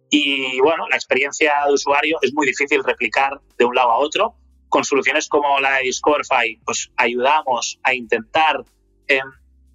y 0.08 0.60
bueno, 0.60 0.88
la 0.88 0.96
experiencia 0.96 1.52
de 1.66 1.74
usuario 1.74 2.18
es 2.22 2.32
muy 2.34 2.46
difícil 2.46 2.82
replicar 2.82 3.40
de 3.56 3.64
un 3.64 3.74
lado 3.74 3.90
a 3.90 3.98
otro. 3.98 4.34
Con 4.68 4.84
soluciones 4.84 5.28
como 5.28 5.58
la 5.60 5.78
de 5.78 5.82
Discoverify, 5.84 6.60
pues 6.64 6.90
ayudamos 6.96 7.78
a 7.82 7.94
intentar 7.94 8.64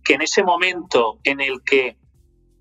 que 0.05 0.13
en 0.13 0.21
ese 0.21 0.43
momento 0.43 1.19
en 1.23 1.41
el 1.41 1.61
que 1.63 1.97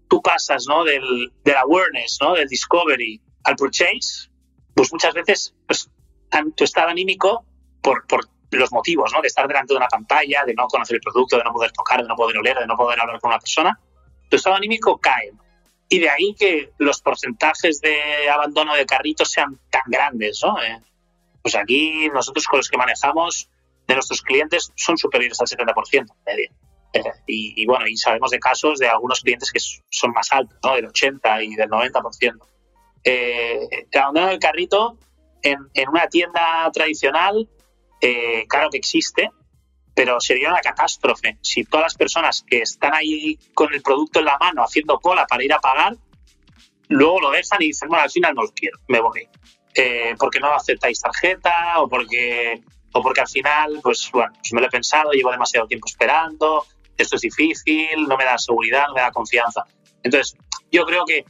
tú 0.09 0.21
pasas 0.23 0.67
¿no? 0.67 0.83
del, 0.83 1.33
del 1.45 1.57
awareness, 1.57 2.19
¿no? 2.21 2.35
del 2.35 2.49
discovery 2.49 3.21
al 3.45 3.55
purchase, 3.55 4.31
pues 4.75 4.91
muchas 4.93 5.15
veces 5.15 5.55
pues, 5.69 5.91
tu 6.57 6.65
estado 6.65 6.89
anímico, 6.89 7.45
por, 7.83 8.07
por 8.07 8.27
los 8.51 8.73
motivos 8.73 9.13
¿no? 9.13 9.21
de 9.21 9.29
estar 9.29 9.47
delante 9.47 9.75
de 9.75 9.79
una 9.79 9.89
pantalla, 9.89 10.45
de 10.45 10.55
no 10.55 10.67
conocer 10.67 10.97
el 10.97 11.03
producto, 11.03 11.37
de 11.37 11.45
no 11.45 11.53
poder 11.53 11.71
tocar, 11.73 12.01
de 12.03 12.09
no 12.09 12.17
poder 12.17 12.39
oler, 12.39 12.59
de 12.59 12.67
no 12.67 12.77
poder 12.77 12.99
hablar 12.99 13.21
con 13.21 13.31
una 13.31 13.39
persona, 13.39 13.79
tu 14.31 14.37
estado 14.37 14.57
anímico 14.57 14.99
cae. 14.99 15.33
Y 15.91 15.99
de 15.99 16.09
ahí 16.09 16.35
que 16.35 16.73
los 16.79 17.03
porcentajes 17.03 17.81
de 17.81 18.29
abandono 18.31 18.75
de 18.75 18.87
carritos 18.87 19.31
sean 19.31 19.61
tan 19.71 19.83
grandes. 19.87 20.41
¿no? 20.43 20.61
Eh, 20.63 20.81
pues 21.43 21.55
aquí 21.55 22.09
nosotros 22.09 22.47
con 22.47 22.59
los 22.59 22.69
que 22.69 22.79
manejamos 22.79 23.51
de 23.87 23.95
nuestros 23.95 24.23
clientes 24.23 24.73
son 24.77 24.97
superiores 24.97 25.39
al 25.41 25.47
70% 25.47 26.07
media. 26.25 26.51
Eh, 26.95 27.03
y, 27.27 27.67
bueno, 27.67 27.87
y 27.89 27.97
sabemos 27.97 28.31
de 28.31 28.39
casos 28.39 28.79
de 28.79 28.89
algunos 28.89 29.21
clientes 29.21 29.51
que 29.51 29.59
son 29.91 30.13
más 30.13 30.33
altos, 30.33 30.57
¿no? 30.63 30.77
del 30.77 30.87
80 30.87 31.43
y 31.43 31.55
del 31.57 31.69
90%. 31.69 32.39
Eh, 33.03 33.69
el 33.91 34.01
abandono 34.01 34.29
del 34.29 34.39
carrito 34.39 34.97
en, 35.43 35.59
en 35.75 35.89
una 35.89 36.07
tienda 36.07 36.71
tradicional, 36.73 37.49
eh, 38.01 38.47
claro 38.49 38.71
que 38.71 38.79
existe, 38.79 39.31
pero 39.95 40.21
sería 40.21 40.51
una 40.51 40.61
catástrofe 40.61 41.39
si 41.41 41.65
todas 41.65 41.85
las 41.85 41.95
personas 41.95 42.45
que 42.47 42.63
están 42.63 42.95
ahí 42.95 43.39
con 43.55 43.73
el 43.75 43.83
producto 43.83 44.21
en 44.21 44.27
la 44.27 44.39
mano 44.39 44.63
haciendo 44.63 44.99
cola 44.99 45.27
para 45.27 45.45
ir 45.45 45.53
a 45.53 45.59
pagar, 45.59 45.97
luego 46.89 47.21
lo 47.21 47.31
dejan 47.31 47.61
y 47.63 47.67
dicen, 47.67 47.89
bueno, 47.89 48.05
al 48.05 48.11
final 48.11 48.35
no 48.35 48.43
lo 48.43 48.53
quiero, 48.53 48.79
me 48.89 49.01
voy. 49.01 49.29
Eh, 49.75 50.15
porque 50.19 50.39
no 50.39 50.55
aceptáis 50.55 51.01
tarjeta 51.01 51.81
o 51.81 51.89
porque, 51.89 52.61
o 52.93 53.03
porque 53.03 53.21
al 53.21 53.29
final, 53.29 53.81
pues 53.83 54.09
bueno, 54.13 54.33
pues 54.35 54.53
me 54.53 54.61
lo 54.61 54.69
he 54.69 54.71
pensado, 54.71 55.11
llevo 55.11 55.33
demasiado 55.33 55.67
tiempo 55.67 55.89
esperando, 55.89 56.65
esto 56.97 57.17
es 57.17 57.23
difícil, 57.23 58.07
no 58.09 58.17
me 58.17 58.25
da 58.25 58.39
seguridad, 58.39 58.87
no 58.89 58.95
me 58.95 59.01
da 59.01 59.11
confianza. 59.11 59.65
Entonces, 60.03 60.37
yo 60.71 60.85
creo 60.85 61.05
que 61.05 61.25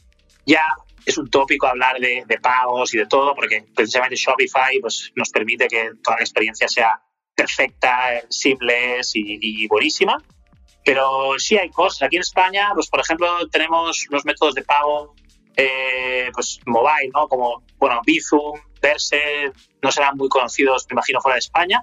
ya 0.46 0.62
es 1.07 1.18
un 1.18 1.29
tópico 1.31 1.66
hablar 1.66 1.98
de, 1.98 2.38
pagos 2.40 2.94
y 2.94 2.98
de 2.98 3.07
todo, 3.07 3.35
porque 3.35 3.64
precisamente 3.74 4.16
Shopify 4.16 4.81
pues, 4.81 5.12
nos 5.14 5.31
permite 5.31 5.68
que 5.68 5.90
toda 6.03 6.16
la 6.16 6.22
experiencia 6.22 6.68
sea 6.68 7.00
perfecta, 7.35 8.22
simple 8.29 9.00
y, 9.14 9.66
buenísima. 9.68 10.22
Pero 10.85 11.38
sí 11.38 11.57
hay 11.57 11.70
cosas. 11.70 12.03
Aquí 12.03 12.16
en 12.16 12.22
España, 12.22 12.70
pues 12.74 12.88
por 12.88 13.00
ejemplo, 13.00 13.48
tenemos 13.48 14.07
unos 14.11 14.24
métodos 14.24 14.55
de 14.55 14.62
pago 14.62 15.14
eh, 15.57 16.31
pues 16.35 16.59
mobile, 16.66 17.11
¿no? 17.14 17.29
Como, 17.29 17.62
bueno, 17.79 18.00
Bizum, 18.05 18.61
Verse, 18.83 19.50
no 19.83 19.90
serán 19.90 20.16
muy 20.16 20.29
conocidos, 20.29 20.87
me 20.90 20.94
imagino, 20.94 21.20
fuera 21.20 21.37
de 21.37 21.40
España, 21.40 21.83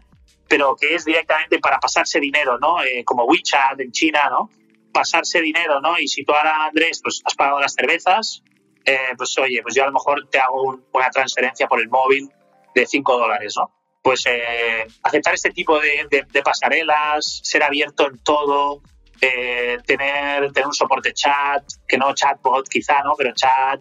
pero 0.52 0.76
que 0.76 0.96
es 0.96 1.06
directamente 1.06 1.60
para 1.60 1.80
pasarse 1.80 2.20
dinero, 2.20 2.60
¿no? 2.60 2.84
Eh, 2.84 3.06
como 3.06 3.24
WeChat 3.24 3.80
en 3.80 3.90
China, 3.94 4.28
¿no? 4.30 4.50
Pasarse 4.94 5.40
dinero, 5.40 5.80
¿no? 5.80 5.98
Y 5.98 6.10
si 6.10 6.26
tú 6.26 6.34
ahora, 6.34 6.66
Andrés, 6.66 7.00
pues 7.02 7.22
has 7.24 7.36
pagado 7.36 7.62
las 7.62 7.74
cervezas, 7.74 8.44
eh, 8.84 9.14
pues 9.16 9.38
oye, 9.38 9.62
pues 9.64 9.76
yo 9.76 9.84
a 9.84 9.86
lo 9.86 9.94
mejor 9.94 10.28
te 10.30 10.40
hago 10.40 10.82
una 10.92 11.10
transferencia 11.10 11.68
por 11.68 11.80
el 11.80 11.88
móvil 11.88 12.30
de 12.76 12.86
5 12.86 13.18
dólares, 13.18 13.54
¿no? 13.56 13.72
Pues 14.04 14.26
eh, 14.26 14.86
aceptar 15.04 15.36
este 15.36 15.52
tipo 15.52 15.80
de, 15.80 16.28
pasarelas, 16.44 17.40
ser 17.46 17.64
abierto 17.64 18.10
en 18.10 18.22
todo, 18.22 18.82
tener, 19.22 20.52
tener 20.52 20.68
un 20.68 20.74
soporte 20.74 21.14
chat, 21.14 21.64
que 21.88 21.98
no 21.98 22.14
chatbot 22.14 22.68
quizá, 22.68 23.02
¿no? 23.04 23.14
Pero 23.18 23.32
chat. 23.34 23.80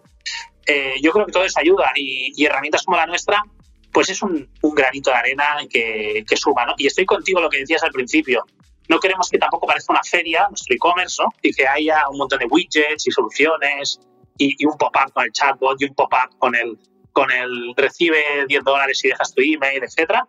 yo 1.01 1.11
creo 1.11 1.25
que 1.25 1.33
todo 1.33 1.43
eso 1.43 1.59
ayuda 1.59 1.91
y 1.95 2.45
herramientas 2.45 2.83
como 2.85 2.95
la 2.95 3.07
nuestra 3.07 3.43
pues 3.91 4.09
es 4.09 4.21
un, 4.21 4.49
granito 4.61 5.11
de 5.11 5.15
arena 5.15 5.57
que, 5.69 6.23
que, 6.27 6.37
suma, 6.37 6.65
¿no? 6.65 6.73
Y 6.77 6.87
estoy 6.87 7.05
contigo 7.05 7.41
lo 7.41 7.49
que 7.49 7.59
decías 7.59 7.83
al 7.83 7.91
principio. 7.91 8.45
No 8.89 8.99
queremos 8.99 9.29
que 9.29 9.37
tampoco 9.37 9.67
parezca 9.67 9.93
una 9.93 10.03
feria, 10.03 10.47
nuestro 10.49 10.75
e-commerce, 10.75 11.21
¿no? 11.21 11.29
Y 11.41 11.53
que 11.53 11.67
haya 11.67 12.09
un 12.09 12.17
montón 12.17 12.39
de 12.39 12.45
widgets 12.45 13.07
y 13.07 13.11
soluciones 13.11 13.99
y, 14.37 14.65
un 14.65 14.77
pop-up 14.77 15.13
con 15.13 15.25
el 15.25 15.31
chatbot 15.31 15.81
y 15.81 15.85
un 15.85 15.95
pop-up 15.95 16.37
con 16.39 16.55
el, 16.55 16.77
con 17.11 17.31
el 17.31 17.73
recibe 17.75 18.45
10 18.47 18.63
dólares 18.63 19.03
y 19.03 19.09
dejas 19.09 19.33
tu 19.33 19.41
email, 19.41 19.83
etcétera. 19.83 20.27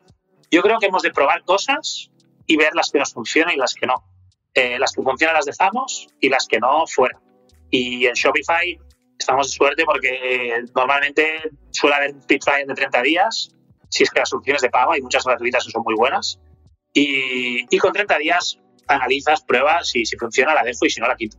Yo 0.51 0.63
creo 0.63 0.79
que 0.79 0.87
hemos 0.87 1.03
de 1.03 1.11
probar 1.11 1.43
cosas 1.45 2.11
y 2.47 2.57
ver 2.57 2.75
las 2.75 2.91
que 2.91 2.99
nos 2.99 3.13
funcionan 3.13 3.55
y 3.55 3.59
las 3.59 3.75
que 3.75 3.87
no. 3.87 4.05
Eh, 4.55 4.79
las 4.79 4.93
que 4.93 5.03
funcionan 5.03 5.37
las 5.37 5.47
dejamos 5.47 6.09
y 6.21 6.29
las 6.29 6.47
que 6.47 6.59
no, 6.59 6.87
fuera. 6.87 7.19
Y 7.71 8.07
en 8.07 8.13
Shopify 8.13 8.79
estamos 9.19 9.49
de 9.49 9.53
suerte 9.53 9.85
porque 9.85 10.65
normalmente 10.75 11.51
suele 11.71 11.97
haber 11.97 12.15
un 12.15 12.21
de 12.21 12.75
30 12.75 13.03
días, 13.03 13.51
si 13.89 14.03
es 14.05 14.11
que 14.11 14.21
las 14.21 14.29
soluciones 14.29 14.63
de 14.63 14.71
pago, 14.71 14.93
hay 14.93 15.03
muchas 15.03 15.25
gratuitas 15.25 15.65
que 15.65 15.71
son 15.71 15.83
muy 15.85 15.95
buenas, 15.95 16.39
y, 16.95 17.79
con 17.79 17.93
30 17.93 18.19
días 18.19 18.59
analizas, 18.87 19.43
pruebas 19.43 19.95
y 19.97 20.05
si 20.05 20.17
funciona 20.17 20.55
la 20.55 20.63
dejo 20.63 20.85
y 20.85 20.91
si 20.91 21.01
no 21.01 21.09
la 21.09 21.17
quito. 21.17 21.39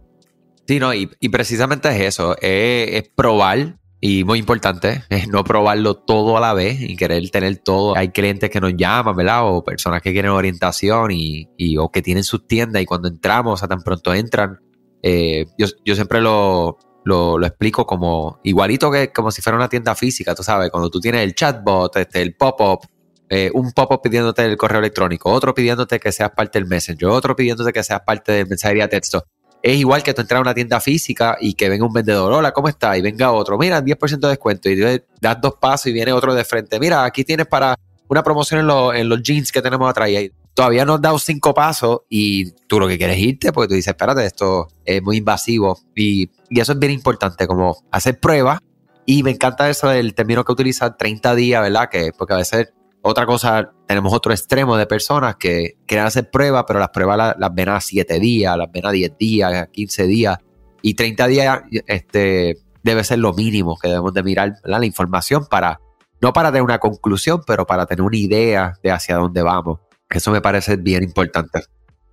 Sí, 0.67 0.79
no, 0.79 0.93
y, 0.93 1.07
precisamente 1.29 1.89
es 1.89 2.01
eso, 2.01 2.36
es, 2.41 3.09
probar 3.15 3.77
y 3.99 4.23
muy 4.23 4.39
importante, 4.39 5.03
es 5.09 5.27
no 5.27 5.43
probarlo 5.43 5.95
todo 5.95 6.38
a 6.38 6.41
la 6.41 6.53
vez 6.53 6.81
y 6.81 6.95
querer 6.95 7.29
tener 7.29 7.57
todo. 7.57 7.95
Hay 7.95 8.09
clientes 8.09 8.49
que 8.49 8.59
nos 8.59 8.75
llaman, 8.75 9.15
¿verdad? 9.15 9.47
O 9.47 9.63
personas 9.63 10.01
que 10.01 10.12
quieren 10.12 10.31
orientación 10.31 11.12
y, 11.12 11.47
y 11.57 11.77
o 11.77 11.89
que 11.89 12.01
tienen 12.01 12.23
sus 12.23 12.47
tiendas 12.47 12.81
y 12.81 12.86
cuando 12.86 13.07
entramos, 13.07 13.62
o 13.62 13.67
tan 13.67 13.81
pronto 13.81 14.13
entran, 14.13 14.59
eh, 15.01 15.45
yo, 15.57 15.67
yo 15.86 15.95
siempre 15.95 16.21
lo, 16.21 16.77
lo, 17.04 17.46
explico 17.46 17.86
como 17.86 18.39
igualito 18.44 18.92
que 18.92 19.12
como 19.12 19.32
si 19.32 19.42
fuera 19.42 19.58
una 19.58 19.70
tienda 19.70 19.96
física, 19.96 20.36
tú 20.36 20.44
sabes, 20.44 20.70
cuando 20.70 20.89
tú 20.89 21.00
tienes 21.00 21.22
el 21.22 21.36
chatbot, 21.36 21.96
este, 21.98 22.22
el 22.22 22.36
pop-up, 22.36 22.88
eh, 23.30 23.52
un 23.54 23.72
pop-up 23.72 24.02
pidiéndote 24.02 24.46
el 24.46 24.58
correo 24.58 24.80
electrónico, 24.80 25.32
otro 25.32 25.54
pidiéndote 25.54 26.00
que 26.00 26.12
seas 26.12 26.32
parte 26.32 26.60
del 26.60 26.68
Messenger, 26.68 27.10
otro 27.10 27.36
pidiéndote 27.36 27.74
que 27.74 27.84
seas 27.84 28.02
parte 28.02 28.32
de 28.32 28.46
mensajería 28.46 28.88
texto. 28.88 29.26
Es 29.62 29.78
igual 29.78 30.04
que 30.04 30.13
tú 30.13 30.22
entrar 30.22 30.39
a 30.39 30.42
una 30.42 30.54
tienda 30.54 30.82
física 30.82 31.38
y 31.39 31.54
que 31.54 31.70
venga 31.70 31.86
un 31.86 31.94
vendedor, 31.94 32.34
hola, 32.34 32.52
¿cómo 32.52 32.68
está? 32.68 32.98
Y 32.98 33.02
venga 33.02 33.32
otro, 33.32 33.58
mira, 33.58 33.82
10% 33.82 34.20
de 34.20 34.28
descuento. 34.28 34.70
Y 34.70 35.02
das 35.22 35.42
dos 35.42 35.56
pasos 35.56 35.88
y 35.88 35.94
viene 35.94 36.12
otro 36.12 36.34
de 36.34 36.44
frente, 36.44 36.80
mira, 36.80 37.06
aquí 37.06 37.24
tienes 37.24 37.48
para 37.48 37.76
una 38.10 38.24
promoción 38.24 38.60
en, 38.60 38.96
en 38.98 39.10
los 39.10 39.24
jeans 39.24 39.52
que 39.52 39.62
tenemos 39.62 39.89
atrás. 39.89 40.10
Y 40.10 40.32
todavía 40.54 40.86
no 40.86 40.96
has 40.96 41.02
dado 41.02 41.20
cinco 41.20 41.54
pasos 41.54 42.02
y 42.10 42.52
tú 42.68 42.80
lo 42.80 42.88
que 42.88 42.98
quieres 42.98 43.18
irte, 43.20 43.52
porque 43.52 43.70
tú 43.70 43.74
dices, 43.76 43.94
espérate, 43.94 44.26
esto 44.26 44.68
es 44.86 45.02
muy 45.02 45.18
invasivo. 45.18 45.80
Y, 45.96 46.30
eso 46.50 46.74
es 46.74 46.80
bien 46.80 46.92
importante, 46.92 47.48
como 47.48 47.84
hacer 47.92 48.20
pruebas. 48.20 48.60
Y 49.06 49.24
me 49.24 49.32
encanta 49.32 49.70
eso 49.70 49.89
del 49.89 50.13
término 50.13 50.46
que 50.46 50.52
utiliza 50.52 50.96
30 50.96 51.36
días, 51.36 51.62
¿verdad? 51.62 51.89
Que, 51.89 52.12
porque 52.18 52.34
a 52.34 52.38
veces 52.38 52.74
otra 53.02 53.26
cosa, 53.26 53.72
tenemos 53.86 54.13
otro 54.13 54.32
extremo 54.32 54.78
de 54.78 54.86
personas 54.86 55.36
que 55.36 55.78
quieren 55.86 56.06
hacer 56.06 56.30
pruebas, 56.30 56.63
pero 56.68 56.80
las 56.80 56.89
pruebas 56.89 57.36
las, 57.38 57.54
ven 57.54 57.70
a 57.70 57.82
7 57.82 58.20
días, 58.20 58.56
las 58.56 58.72
ven 58.72 58.86
a 58.86 58.92
10 58.92 59.18
días, 59.18 59.54
a 59.54 59.68
15 59.68 60.08
días. 60.08 60.38
Y 60.82 60.94
30 60.94 61.28
días 61.28 61.62
este, 61.88 62.60
debe 62.84 63.04
ser 63.04 63.20
lo 63.20 63.34
mínimo 63.34 63.78
que 63.78 63.89
debemos 63.89 64.13
de 64.13 64.24
mirar 64.24 64.56
la 64.63 64.86
información 64.86 65.48
para, 65.50 65.82
no 66.22 66.32
para 66.32 66.50
tener 66.50 66.63
una 66.63 66.80
conclusión, 66.80 67.42
pero 67.46 67.66
para 67.66 67.86
tener 67.86 68.04
una 68.04 68.18
idea 68.18 68.78
de 68.82 68.92
hacia 68.92 69.18
dónde 69.18 69.42
vamos. 69.42 69.80
Eso 70.13 70.32
me 70.32 70.41
parece 70.41 70.78
bien 70.78 71.04
importante. 71.04 71.62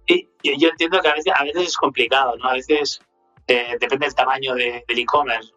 Y, 0.06 0.28
yo 0.42 0.68
entiendo 0.68 1.00
que 1.00 1.08
a 1.08 1.14
veces, 1.14 1.32
a 1.36 1.44
veces 1.44 1.68
es 1.68 1.76
complicado, 1.76 2.36
¿no? 2.36 2.48
A 2.48 2.54
veces 2.54 3.00
eh, 3.46 3.76
depende 3.78 4.06
del 4.06 4.14
tamaño 4.14 4.54
de, 4.54 4.84
del 4.88 4.98
e-commerce, 4.98 5.52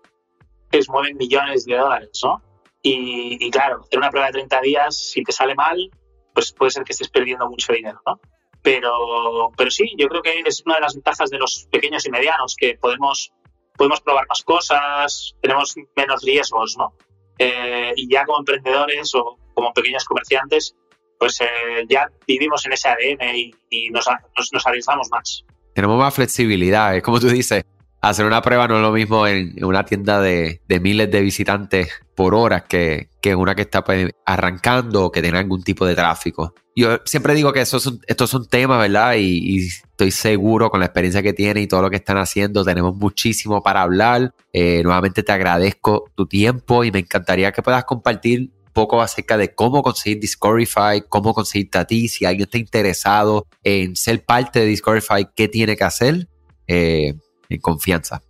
es 0.71 0.89
mueven 0.89 1.17
millones 1.17 1.65
de 1.65 1.75
dólares, 1.75 2.19
¿no? 2.23 2.41
Y, 2.81 3.49
claro, 3.49 3.85
en 3.91 3.99
una 3.99 4.09
prueba 4.09 4.27
de 4.27 4.33
30 4.33 4.59
días, 4.61 4.97
si 4.97 5.23
te 5.23 5.31
sale 5.31 5.55
mal, 5.55 5.89
pues 6.33 6.51
puede 6.51 6.71
ser 6.71 6.83
que 6.83 6.91
estés 6.91 7.07
perdiendo 7.07 7.49
mucho 7.49 7.71
dinero, 7.71 8.01
¿no? 8.05 8.19
Pero, 8.61 9.51
pero 9.55 9.71
sí, 9.71 9.93
yo 9.97 10.07
creo 10.09 10.21
que 10.21 10.41
es 10.45 10.63
una 10.65 10.75
de 10.75 10.81
las 10.81 10.95
ventajas 10.95 11.29
de 11.29 11.37
los 11.37 11.67
pequeños 11.71 12.05
y 12.05 12.11
medianos, 12.11 12.55
que 12.57 12.77
podemos, 12.77 13.31
podemos 13.77 14.01
probar 14.01 14.25
más 14.27 14.43
cosas, 14.43 15.33
tenemos 15.41 15.75
menos 15.95 16.23
riesgos, 16.23 16.75
¿no? 16.77 16.93
Eh, 17.39 17.93
y 17.95 18.11
ya 18.11 18.25
como 18.25 18.39
emprendedores 18.39 19.15
o 19.15 19.37
como 19.53 19.71
pequeños 19.73 20.03
comerciantes, 20.03 20.75
pues 21.19 21.39
eh, 21.41 21.85
ya 21.89 22.07
vivimos 22.27 22.65
en 22.65 22.73
ese 22.73 22.89
ADN 22.89 23.35
y, 23.69 23.89
nos, 23.91 24.05
nos, 24.07 24.65
más. 25.11 25.45
Tenemos 25.73 25.97
más 25.97 26.13
flexibilidad, 26.13 26.95
es 26.95 27.03
como 27.03 27.19
tú 27.19 27.27
dices, 27.27 27.63
hacer 28.03 28.25
una 28.25 28.41
prueba 28.41 28.67
no 28.67 28.75
es 28.75 28.81
lo 28.81 28.91
mismo 28.91 29.25
en, 29.25 29.63
una 29.63 29.85
tienda 29.85 30.19
de, 30.21 30.59
miles 30.81 31.09
de 31.09 31.21
visitantes 31.21 31.89
por 32.15 32.35
hora 32.35 32.65
que, 32.65 33.09
que 33.21 33.33
una 33.33 33.55
que 33.55 33.61
está 33.61 33.83
pues, 33.83 34.11
arrancando 34.25 35.05
o 35.05 35.11
que 35.11 35.21
tenga 35.21 35.39
algún 35.39 35.63
tipo 35.63 35.85
de 35.85 35.95
tráfico. 35.95 36.53
Yo 36.75 36.97
siempre 37.05 37.33
digo 37.33 37.53
que 37.53 37.61
estos 37.61 37.81
son, 37.81 38.01
estos 38.05 38.29
son 38.29 38.47
temas, 38.47 38.79
¿verdad? 38.79 39.15
Y, 39.17 39.67
estoy 39.67 40.11
seguro 40.11 40.69
con 40.69 40.81
la 40.81 40.87
experiencia 40.87 41.21
que 41.21 41.31
tiene 41.31 41.61
y 41.61 41.67
todo 41.67 41.83
lo 41.83 41.89
que 41.89 41.95
están 41.95 42.17
haciendo, 42.17 42.65
tenemos 42.65 42.95
muchísimo 42.95 43.63
para 43.63 43.83
hablar. 43.83 44.33
Eh, 44.51 44.81
nuevamente 44.83 45.23
te 45.23 45.31
agradezco 45.31 46.11
tu 46.15 46.25
tiempo 46.25 46.83
y 46.83 46.91
me 46.91 46.99
encantaría 46.99 47.51
que 47.51 47.61
puedas 47.61 47.85
compartir 47.85 48.49
poco 48.73 49.01
acerca 49.01 49.37
de 49.37 49.53
cómo 49.53 49.83
conseguir 49.83 50.19
Discoverify, 50.19 51.01
cómo 51.07 51.33
conseguirte 51.33 51.77
a 51.77 51.85
ti, 51.85 52.07
si 52.07 52.25
alguien 52.25 52.45
está 52.45 52.57
interesado 52.57 53.45
en 53.63 53.95
ser 53.95 54.25
parte 54.25 54.59
de 54.59 54.65
Discoverify, 54.65 55.27
qué 55.35 55.47
tiene 55.47 55.75
que 55.75 55.83
hacer, 55.83 56.27
eh, 56.67 57.13
en 57.49 57.61
confianza. 57.61 58.21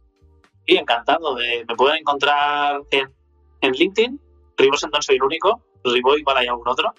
Sí, 0.67 0.75
encantado. 0.75 1.36
De, 1.36 1.65
me 1.67 1.75
pueden 1.75 1.97
encontrar 1.97 2.82
en, 2.91 3.12
en 3.62 3.71
LinkedIn, 3.71 4.19
Ribos 4.58 4.84
entonces 4.84 5.08
soy 5.08 5.15
el 5.15 5.23
único, 5.23 5.63
Ribo 5.84 6.17
igual 6.17 6.38
hay 6.38 6.47
algún 6.47 6.67
otro. 6.67 6.93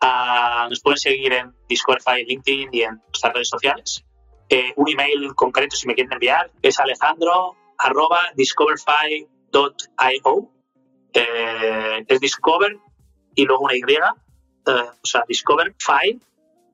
Ah, 0.00 0.66
nos 0.68 0.80
pueden 0.80 0.98
seguir 0.98 1.32
en 1.32 1.52
Discoverify, 1.68 2.24
LinkedIn 2.24 2.68
y 2.72 2.82
en 2.82 3.00
nuestras 3.08 3.32
redes 3.32 3.48
sociales. 3.48 4.04
Eh, 4.48 4.72
un 4.76 4.88
email 4.88 5.34
concreto 5.34 5.74
si 5.74 5.88
me 5.88 5.94
quieren 5.94 6.12
enviar 6.12 6.52
es 6.62 6.78
alejandro 6.78 7.56
arroba 7.78 8.20
discoverify.io. 8.36 10.50
Eh, 11.18 12.04
es 12.06 12.20
discover 12.20 12.76
y 13.34 13.44
luego 13.46 13.64
una 13.64 13.74
Y, 13.74 14.14
eh, 14.66 14.90
o 15.02 15.06
sea, 15.06 15.24
discoverify. 15.26 16.20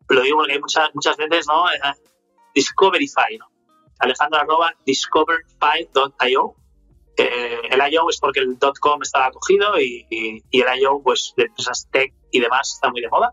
Lo 0.09 0.20
digo 0.20 0.38
porque 0.38 0.55
hay 0.55 0.61
muchas, 0.61 0.88
muchas 0.94 1.16
veces, 1.16 1.46
¿no? 1.46 1.70
Eh, 1.70 1.78
discoverify, 2.55 3.38
¿no? 3.38 3.46
Alejandro 4.00 4.40
arroba 4.40 4.74
discoverify.io. 4.85 6.55
Eh, 7.16 7.61
el 7.70 7.92
IO 7.92 8.09
es 8.11 8.18
porque 8.18 8.40
el 8.40 8.59
.com 8.81 9.02
estaba 9.02 9.26
acogido 9.26 9.78
y, 9.78 10.07
y, 10.11 10.42
y, 10.50 10.61
el 10.61 10.81
IO, 10.81 11.00
pues, 11.02 11.35
de 11.37 11.44
empresas 11.44 11.87
tech 11.92 12.12
y 12.31 12.40
demás 12.40 12.72
está 12.74 12.90
muy 12.90 13.00
de 13.00 13.09
moda. 13.09 13.33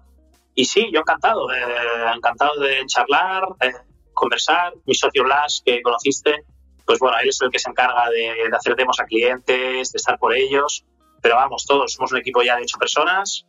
Y 0.54 0.66
sí, 0.66 0.90
yo 0.92 1.00
encantado, 1.00 1.52
eh, 1.52 2.12
encantado 2.14 2.60
de 2.60 2.86
charlar, 2.86 3.44
eh, 3.62 3.72
conversar. 4.14 4.74
Mi 4.86 4.94
socio 4.94 5.24
Blas, 5.24 5.64
que 5.66 5.82
conociste, 5.82 6.44
pues 6.86 7.00
bueno, 7.00 7.18
él 7.20 7.30
es 7.30 7.42
el 7.42 7.50
que 7.50 7.60
se 7.60 7.70
encarga 7.70 8.10
de, 8.10 8.50
de, 8.50 8.56
hacer 8.56 8.76
demos 8.76 9.00
a 9.00 9.06
clientes, 9.06 9.92
de 9.92 9.98
estar 9.98 10.20
por 10.20 10.36
ellos. 10.36 10.86
Pero 11.22 11.36
vamos, 11.36 11.66
todos 11.66 11.94
somos 11.94 12.12
un 12.12 12.20
equipo 12.20 12.42
ya 12.42 12.56
de 12.56 12.64
ocho 12.64 12.78
personas. 12.78 13.46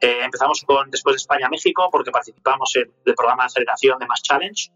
Eh, 0.00 0.20
empezamos 0.22 0.62
con 0.66 0.90
después 0.90 1.14
de 1.14 1.18
España 1.18 1.48
México 1.48 1.88
porque 1.90 2.10
participamos 2.10 2.74
en 2.76 2.92
el 3.04 3.14
programa 3.14 3.44
de 3.44 3.46
aceleración 3.46 3.98
de 3.98 4.06
Mass 4.06 4.22
Challenge 4.22 4.70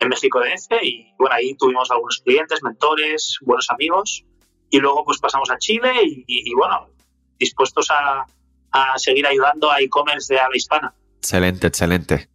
en 0.00 0.08
México 0.08 0.40
DF 0.40 0.82
y 0.82 1.14
bueno, 1.18 1.36
ahí 1.36 1.54
tuvimos 1.54 1.90
algunos 1.90 2.20
clientes, 2.24 2.62
mentores, 2.62 3.38
buenos 3.42 3.70
amigos 3.70 4.24
y 4.68 4.78
luego 4.78 5.04
pues 5.04 5.18
pasamos 5.18 5.50
a 5.50 5.58
Chile 5.58 5.92
y, 6.04 6.24
y, 6.26 6.50
y 6.50 6.54
bueno, 6.54 6.88
dispuestos 7.38 7.88
a, 7.90 8.26
a 8.72 8.98
seguir 8.98 9.26
ayudando 9.26 9.70
a 9.70 9.80
e-commerce 9.80 10.34
de 10.34 10.40
habla 10.40 10.56
hispana. 10.56 10.94
Excelente, 11.18 11.68
excelente. 11.68 12.28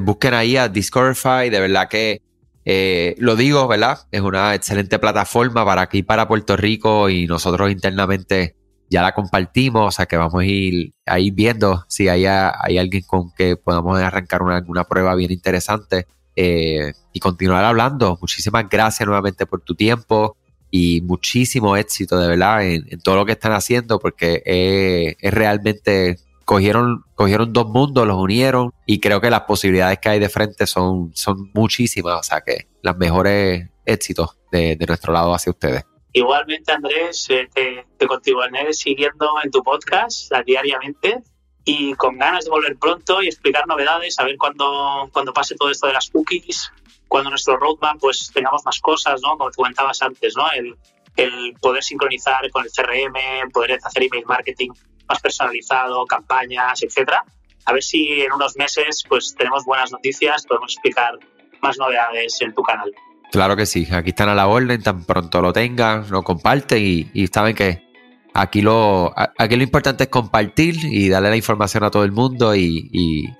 Busquen 0.00 0.34
ahí 0.34 0.56
a 0.56 0.68
Discoverify, 0.68 1.50
de 1.50 1.60
verdad 1.60 1.88
que 1.88 2.22
eh, 2.64 3.16
lo 3.18 3.34
digo, 3.34 3.66
¿verdad? 3.66 4.06
Es 4.12 4.20
una 4.20 4.54
excelente 4.54 5.00
plataforma 5.00 5.64
para 5.64 5.82
aquí, 5.82 6.04
para 6.04 6.28
Puerto 6.28 6.56
Rico 6.56 7.08
y 7.08 7.26
nosotros 7.26 7.72
internamente 7.72 8.54
ya 8.90 9.02
la 9.02 9.12
compartimos, 9.12 9.86
o 9.86 9.90
sea 9.92 10.06
que 10.06 10.16
vamos 10.16 10.42
a 10.42 10.44
ir 10.44 10.92
ahí 11.06 11.30
viendo 11.30 11.84
si 11.88 12.08
hay, 12.08 12.26
hay 12.26 12.76
alguien 12.76 13.04
con 13.06 13.32
que 13.32 13.56
podamos 13.56 13.98
arrancar 14.00 14.42
una, 14.42 14.62
una 14.66 14.84
prueba 14.84 15.14
bien 15.14 15.30
interesante 15.30 16.08
eh, 16.34 16.92
y 17.12 17.20
continuar 17.20 17.64
hablando. 17.64 18.18
Muchísimas 18.20 18.68
gracias 18.68 19.06
nuevamente 19.06 19.46
por 19.46 19.60
tu 19.60 19.76
tiempo 19.76 20.36
y 20.72 21.00
muchísimo 21.02 21.76
éxito 21.76 22.18
de 22.18 22.28
verdad 22.28 22.64
en, 22.66 23.00
todo 23.00 23.16
lo 23.16 23.26
que 23.26 23.32
están 23.32 23.52
haciendo 23.52 24.00
porque 24.00 24.42
es, 24.44 25.16
es 25.20 25.34
realmente 25.34 26.18
cogieron, 26.44 27.04
cogieron 27.14 27.52
dos 27.52 27.68
mundos, 27.68 28.06
los 28.08 28.16
unieron 28.16 28.72
y 28.86 28.98
creo 28.98 29.20
que 29.20 29.30
las 29.30 29.42
posibilidades 29.42 30.00
que 30.00 30.08
hay 30.08 30.18
de 30.18 30.28
frente 30.28 30.66
son, 30.66 31.12
son 31.14 31.50
muchísimas, 31.54 32.18
o 32.18 32.22
sea 32.24 32.40
que 32.40 32.66
las 32.82 32.96
mejores 32.96 33.68
éxitos 33.84 34.36
de, 34.50 34.74
de 34.74 34.86
nuestro 34.86 35.12
lado 35.12 35.32
hacia 35.32 35.50
ustedes. 35.50 35.84
Igualmente, 36.12 36.72
Andrés, 36.72 37.26
eh, 37.30 37.48
te, 37.52 37.86
te 37.96 38.06
continuaré 38.06 38.72
siguiendo 38.72 39.34
en 39.42 39.50
tu 39.50 39.62
podcast 39.62 40.32
diariamente 40.44 41.22
y 41.64 41.94
con 41.94 42.18
ganas 42.18 42.44
de 42.44 42.50
volver 42.50 42.76
pronto 42.78 43.22
y 43.22 43.28
explicar 43.28 43.66
novedades, 43.66 44.18
a 44.18 44.24
ver 44.24 44.36
cuando, 44.36 45.08
cuando 45.12 45.32
pase 45.32 45.54
todo 45.54 45.70
esto 45.70 45.86
de 45.86 45.92
las 45.92 46.10
cookies, 46.10 46.72
cuando 47.06 47.30
nuestro 47.30 47.56
roadmap 47.56 47.98
pues 48.00 48.30
tengamos 48.32 48.64
más 48.64 48.80
cosas, 48.80 49.20
¿no? 49.22 49.36
Como 49.36 49.50
te 49.50 49.56
comentabas 49.56 50.02
antes, 50.02 50.34
¿no? 50.36 50.50
El, 50.50 50.76
el 51.16 51.54
poder 51.60 51.82
sincronizar 51.82 52.50
con 52.50 52.64
el 52.64 52.70
CRM, 52.70 53.50
poder 53.52 53.78
hacer 53.82 54.02
email 54.04 54.24
marketing 54.26 54.70
más 55.08 55.20
personalizado, 55.20 56.06
campañas, 56.06 56.82
etcétera. 56.82 57.24
A 57.66 57.72
ver 57.72 57.82
si 57.82 58.22
en 58.22 58.32
unos 58.32 58.56
meses 58.56 59.04
pues 59.08 59.34
tenemos 59.36 59.64
buenas 59.64 59.92
noticias, 59.92 60.46
podemos 60.46 60.72
explicar 60.72 61.18
más 61.60 61.78
novedades 61.78 62.40
en 62.40 62.54
tu 62.54 62.62
canal. 62.62 62.92
Claro 63.30 63.56
que 63.56 63.66
sí, 63.66 63.86
aquí 63.92 64.10
están 64.10 64.28
a 64.28 64.34
la 64.34 64.48
orden, 64.48 64.82
tan 64.82 65.04
pronto 65.04 65.40
lo 65.40 65.52
tengan, 65.52 66.04
lo 66.10 66.22
comparten 66.22 66.82
y, 66.82 67.10
y 67.14 67.28
saben 67.28 67.54
que 67.54 67.90
aquí 68.34 68.60
lo, 68.60 69.12
aquí 69.16 69.56
lo 69.56 69.62
importante 69.62 70.04
es 70.04 70.10
compartir 70.10 70.76
y 70.84 71.08
darle 71.08 71.30
la 71.30 71.36
información 71.36 71.84
a 71.84 71.90
todo 71.90 72.04
el 72.04 72.12
mundo 72.12 72.54
y, 72.54 72.88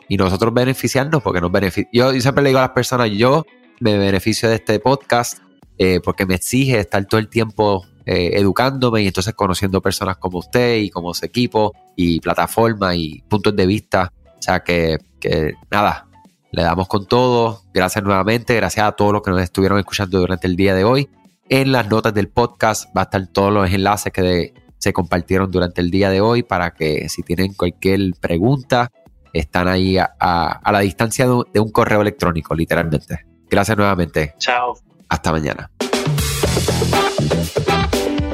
y, 0.09 0.17
nosotros 0.17 0.53
beneficiarnos 0.53 1.23
porque 1.23 1.41
nos 1.41 1.51
beneficia. 1.51 1.89
Yo, 1.93 2.13
yo, 2.13 2.21
siempre 2.21 2.43
le 2.43 2.51
digo 2.51 2.59
a 2.59 2.63
las 2.63 2.71
personas, 2.71 3.11
yo 3.11 3.45
me 3.81 3.97
beneficio 3.97 4.49
de 4.49 4.57
este 4.57 4.79
podcast 4.79 5.39
eh, 5.79 6.01
porque 6.05 6.27
me 6.27 6.35
exige 6.35 6.79
estar 6.79 7.05
todo 7.07 7.19
el 7.19 7.29
tiempo 7.29 7.87
eh, 8.05 8.33
educándome 8.35 9.03
y 9.03 9.07
entonces 9.07 9.35
conociendo 9.35 9.81
personas 9.81 10.19
como 10.19 10.39
usted 10.39 10.77
y 10.77 10.91
como 10.91 11.15
su 11.15 11.25
equipo 11.25 11.73
y 11.97 12.21
plataforma 12.21 12.95
y 12.95 13.23
puntos 13.29 13.57
de 13.57 13.67
vista. 13.67 14.13
O 14.39 14.43
sea 14.43 14.61
que, 14.61 14.99
que 15.19 15.55
nada, 15.71 16.07
le 16.53 16.63
damos 16.63 16.89
con 16.89 17.07
todo. 17.07 17.63
Gracias 17.73 18.05
nuevamente. 18.05 18.55
Gracias 18.55 18.87
a 18.87 18.93
todos 18.93 19.13
los 19.13 19.23
que 19.23 19.31
nos 19.31 19.41
estuvieron 19.41 19.79
escuchando 19.79 20.19
durante 20.19 20.47
el 20.47 20.57
día 20.57 20.75
de 20.75 20.85
hoy. 20.85 21.09
En 21.49 21.73
las 21.73 21.89
notas 21.89 22.15
del 22.15 22.29
podcast 22.29 22.95
va 22.97 23.03
a 23.03 23.05
estar 23.05 23.27
todos 23.29 23.53
los 23.53 23.71
enlaces 23.71 24.13
que 24.13 24.23
de, 24.23 24.55
se 24.79 24.93
compartieron 24.93 25.51
durante 25.51 25.81
el 25.81 25.91
día 25.91 26.11
de 26.11 26.21
hoy 26.21 26.43
para 26.43 26.73
que 26.73 27.09
si 27.09 27.23
tienen 27.23 27.55
cualquier 27.55 28.13
pregunta, 28.21 28.91
están 29.33 29.69
ahí 29.69 29.99
a, 29.99 30.15
a, 30.19 30.53
a 30.53 30.73
la 30.73 30.81
distancia 30.81 31.27
de 31.27 31.33
un, 31.33 31.45
de 31.53 31.61
un 31.61 31.71
correo 31.71 32.01
electrónico, 32.01 32.55
literalmente. 32.55 33.27
Gracias 33.49 33.77
nuevamente. 33.77 34.35
Chao. 34.39 34.75
Hasta 35.09 35.33
mañana. 35.33 35.71